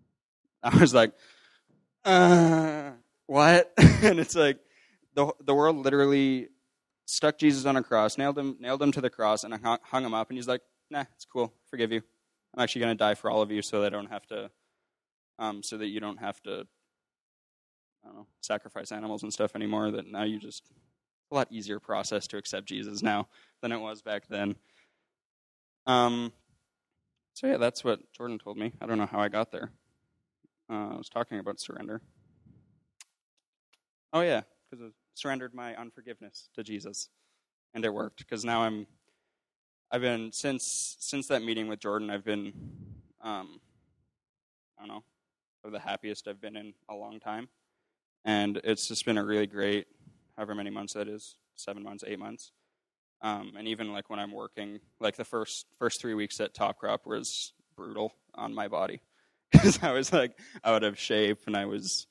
I 0.65 0.77
was 0.77 0.93
like, 0.93 1.13
uh, 2.05 2.91
what? 3.27 3.73
and 3.79 4.19
it's 4.19 4.35
like, 4.35 4.59
the, 5.15 5.33
the 5.45 5.55
world 5.55 5.77
literally 5.77 6.49
stuck 7.11 7.39
Jesus 7.39 7.67
on 7.67 7.77
a 7.77 7.83
cross, 7.83 8.17
nailed 8.17 8.39
him, 8.39 8.57
nailed 8.61 8.81
him 8.81 8.93
to 8.93 9.01
the 9.01 9.11
cross, 9.11 9.45
and 9.45 9.55
hung, 9.55 10.05
him 10.05 10.15
up. 10.15 10.31
And 10.31 10.39
he's 10.39 10.49
like, 10.49 10.63
nah, 10.91 11.05
it's 11.15 11.25
cool. 11.25 11.53
Forgive 11.69 11.93
you. 11.93 12.03
I'm 12.55 12.63
actually 12.63 12.83
going 12.83 12.97
to 12.97 12.99
die 12.99 13.15
for 13.15 13.31
all 13.31 13.43
of 13.43 13.51
you 13.51 13.63
so 13.63 13.83
that 13.83 13.93
I 13.93 13.97
don't 13.97 14.11
have 14.11 14.27
to, 14.27 14.51
um, 15.39 15.63
so 15.63 15.77
that 15.79 15.89
you 15.89 16.01
don't 16.01 16.19
have 16.19 16.41
to, 16.43 16.67
I 18.05 18.09
don't 18.09 18.17
know, 18.17 18.27
sacrifice 18.41 18.93
animals 18.93 19.23
and 19.23 19.33
stuff 19.33 19.55
anymore. 19.55 19.91
That 19.91 20.07
now 20.07 20.25
you 20.25 20.39
just, 20.39 20.65
a 21.31 21.35
lot 21.35 21.49
easier 21.51 21.79
process 21.81 22.27
to 22.29 22.37
accept 22.37 22.67
Jesus 22.67 23.03
now 23.03 23.29
than 23.61 23.73
it 23.73 23.79
was 23.79 24.03
back 24.03 24.25
then. 24.29 24.57
Um, 25.87 26.33
so 27.35 27.47
yeah, 27.47 27.57
that's 27.57 27.85
what 27.85 28.01
Jordan 28.13 28.39
told 28.39 28.57
me. 28.57 28.73
I 28.81 28.87
don't 28.87 28.99
know 28.99 29.07
how 29.07 29.21
I 29.21 29.29
got 29.29 29.51
there. 29.53 29.71
Uh, 30.71 30.91
I 30.95 30.97
was 30.97 31.09
talking 31.09 31.39
about 31.39 31.61
surrender. 31.61 32.01
Oh 34.13 34.21
yeah, 34.21 34.43
because 34.71 34.93
surrendered 35.21 35.55
my 35.55 35.75
unforgiveness 35.77 36.49
to 36.55 36.63
Jesus, 36.63 37.09
and 37.75 37.85
it 37.85 37.93
worked. 37.93 38.19
Because 38.19 38.45
now 38.45 38.63
I'm, 38.63 38.87
I've 39.91 40.01
been 40.01 40.33
since 40.33 40.97
since 41.01 41.29
that 41.29 41.43
meeting 41.43 41.69
with 41.69 41.81
Jordan, 41.81 42.11
I've 42.11 42.25
been, 42.25 42.53
um, 43.23 43.61
I 44.79 44.87
don't 44.87 44.89
know, 44.89 45.05
of 45.65 45.73
the 45.73 45.79
happiest 45.79 46.27
I've 46.27 46.41
been 46.41 46.57
in 46.57 46.73
a 46.89 46.95
long 46.95 47.21
time, 47.21 47.49
and 48.25 48.61
it's 48.65 48.89
just 48.89 49.05
been 49.05 49.19
a 49.19 49.25
really 49.25 49.47
great, 49.47 49.87
however 50.37 50.55
many 50.55 50.71
months 50.71 50.95
that 50.95 51.09
is, 51.09 51.37
seven 51.55 51.83
months, 51.83 52.05
eight 52.07 52.19
months. 52.19 52.53
Um, 53.23 53.53
and 53.59 53.69
even 53.69 53.93
like 53.93 54.09
when 54.09 54.19
I'm 54.19 54.33
working, 54.33 54.81
like 54.99 55.17
the 55.17 55.25
first 55.25 55.67
first 55.79 56.01
three 56.01 56.15
weeks 56.15 56.41
at 56.41 56.55
Top 56.55 56.79
Crop 56.79 57.07
was 57.07 57.53
brutal 57.77 58.15
on 58.35 58.55
my 58.55 58.69
body 58.69 59.03
because 59.53 59.83
I 59.83 59.93
was 59.93 60.13
like 60.13 60.39
out 60.65 60.83
of 60.83 60.99
shape 60.99 61.41
and 61.47 61.57
I 61.57 61.67
was 61.67 62.07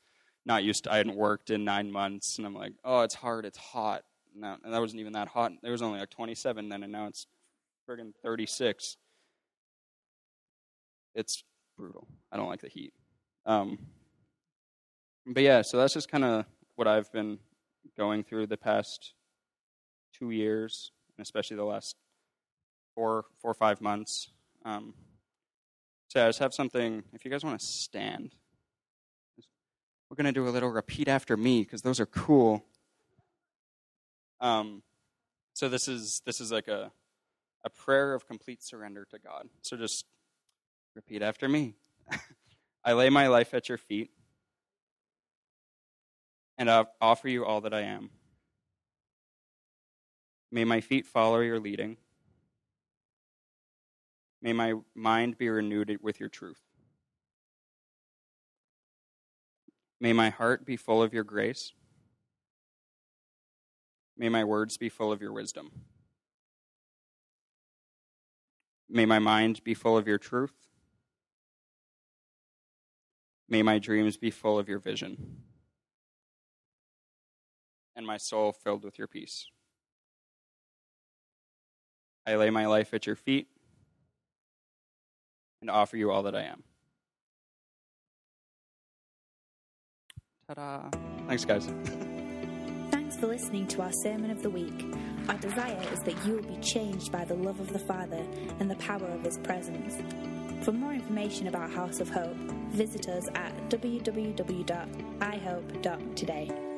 not 0.49 0.63
used 0.63 0.83
to. 0.85 0.91
I 0.91 0.97
hadn't 0.97 1.15
worked 1.15 1.51
in 1.51 1.63
nine 1.63 1.91
months, 1.91 2.37
and 2.37 2.45
I'm 2.45 2.55
like, 2.55 2.73
oh, 2.83 3.01
it's 3.01 3.15
hard, 3.15 3.45
it's 3.45 3.57
hot. 3.57 4.03
And 4.35 4.43
that 4.43 4.79
wasn't 4.81 4.99
even 4.99 5.13
that 5.13 5.27
hot. 5.27 5.53
There 5.61 5.71
was 5.71 5.81
only 5.81 5.99
like 5.99 6.09
27 6.09 6.67
then, 6.67 6.83
and 6.83 6.91
now 6.91 7.07
it's 7.07 7.27
friggin' 7.87 8.13
36. 8.23 8.97
It's 11.15 11.43
brutal. 11.77 12.07
I 12.31 12.37
don't 12.37 12.49
like 12.49 12.61
the 12.61 12.67
heat. 12.67 12.93
Um, 13.45 13.77
but 15.25 15.43
yeah, 15.43 15.61
so 15.61 15.77
that's 15.77 15.93
just 15.93 16.09
kind 16.09 16.25
of 16.25 16.45
what 16.75 16.87
I've 16.87 17.11
been 17.11 17.39
going 17.95 18.23
through 18.23 18.47
the 18.47 18.57
past 18.57 19.13
two 20.17 20.31
years 20.31 20.91
and 21.17 21.23
especially 21.23 21.57
the 21.57 21.63
last 21.63 21.95
four, 22.95 23.25
four 23.41 23.51
or 23.51 23.55
five 23.55 23.81
months. 23.81 24.29
Um, 24.65 24.93
so 26.07 26.23
I 26.23 26.29
just 26.29 26.39
have 26.39 26.53
something. 26.53 27.03
If 27.13 27.25
you 27.25 27.31
guys 27.31 27.43
want 27.43 27.59
to 27.59 27.65
stand, 27.65 28.35
we're 30.09 30.15
going 30.15 30.25
to 30.25 30.31
do 30.31 30.47
a 30.47 30.49
little 30.49 30.69
repeat 30.69 31.07
after 31.07 31.37
me 31.37 31.63
because 31.63 31.81
those 31.81 31.99
are 31.99 32.05
cool. 32.05 32.63
Um, 34.41 34.81
so 35.53 35.69
this 35.69 35.87
is 35.87 36.21
this 36.25 36.41
is 36.41 36.51
like 36.51 36.67
a 36.67 36.91
a 37.65 37.69
prayer 37.69 38.13
of 38.13 38.27
complete 38.27 38.63
surrender 38.63 39.05
to 39.11 39.19
God. 39.19 39.49
So 39.61 39.77
just 39.77 40.05
repeat 40.95 41.21
after 41.21 41.47
me. 41.47 41.75
I 42.83 42.93
lay 42.93 43.09
my 43.09 43.27
life 43.27 43.53
at 43.53 43.69
your 43.69 43.77
feet, 43.77 44.09
and 46.57 46.69
I 46.69 46.85
offer 47.01 47.27
you 47.27 47.45
all 47.45 47.61
that 47.61 47.73
I 47.73 47.81
am. 47.81 48.09
May 50.51 50.63
my 50.63 50.81
feet 50.81 51.05
follow 51.05 51.39
your 51.41 51.59
leading. 51.59 51.97
May 54.41 54.53
my 54.53 54.73
mind 54.95 55.37
be 55.37 55.49
renewed 55.49 55.99
with 56.01 56.19
your 56.19 56.29
truth. 56.29 56.61
May 60.01 60.13
my 60.13 60.29
heart 60.29 60.65
be 60.65 60.77
full 60.77 61.03
of 61.03 61.13
your 61.13 61.23
grace. 61.23 61.73
May 64.17 64.29
my 64.29 64.43
words 64.43 64.77
be 64.77 64.89
full 64.89 65.11
of 65.11 65.21
your 65.21 65.33
wisdom. 65.33 65.71
May 68.89 69.05
my 69.05 69.19
mind 69.19 69.63
be 69.63 69.73
full 69.73 69.97
of 69.97 70.07
your 70.07 70.17
truth. 70.17 70.53
May 73.47 73.61
my 73.61 73.79
dreams 73.79 74.17
be 74.17 74.31
full 74.31 74.59
of 74.59 74.69
your 74.69 74.79
vision. 74.79 75.37
And 77.95 78.05
my 78.05 78.17
soul 78.17 78.51
filled 78.51 78.83
with 78.83 78.97
your 78.97 79.07
peace. 79.07 79.47
I 82.25 82.35
lay 82.35 82.49
my 82.49 82.67
life 82.67 82.93
at 82.93 83.05
your 83.07 83.15
feet 83.15 83.47
and 85.61 85.69
offer 85.69 85.97
you 85.97 86.11
all 86.11 86.23
that 86.23 86.35
I 86.35 86.43
am. 86.43 86.63
Ta 90.49 90.55
da! 90.55 90.81
Thanks, 91.27 91.45
guys. 91.45 91.67
Thanks 92.89 93.15
for 93.17 93.27
listening 93.27 93.67
to 93.67 93.83
our 93.83 93.91
Sermon 94.01 94.31
of 94.31 94.41
the 94.41 94.49
Week. 94.49 94.83
Our 95.27 95.37
desire 95.37 95.79
is 95.93 95.99
that 95.99 96.25
you 96.25 96.37
will 96.37 96.41
be 96.41 96.57
changed 96.57 97.11
by 97.11 97.23
the 97.23 97.35
love 97.35 97.59
of 97.59 97.71
the 97.71 97.77
Father 97.77 98.25
and 98.59 98.71
the 98.71 98.75
power 98.77 99.05
of 99.05 99.23
His 99.23 99.37
presence. 99.37 99.95
For 100.65 100.71
more 100.71 100.93
information 100.93 101.45
about 101.47 101.69
House 101.69 101.99
of 101.99 102.09
Hope, 102.09 102.35
visit 102.71 103.07
us 103.07 103.27
at 103.35 103.55
www.ihope.today. 103.69 106.68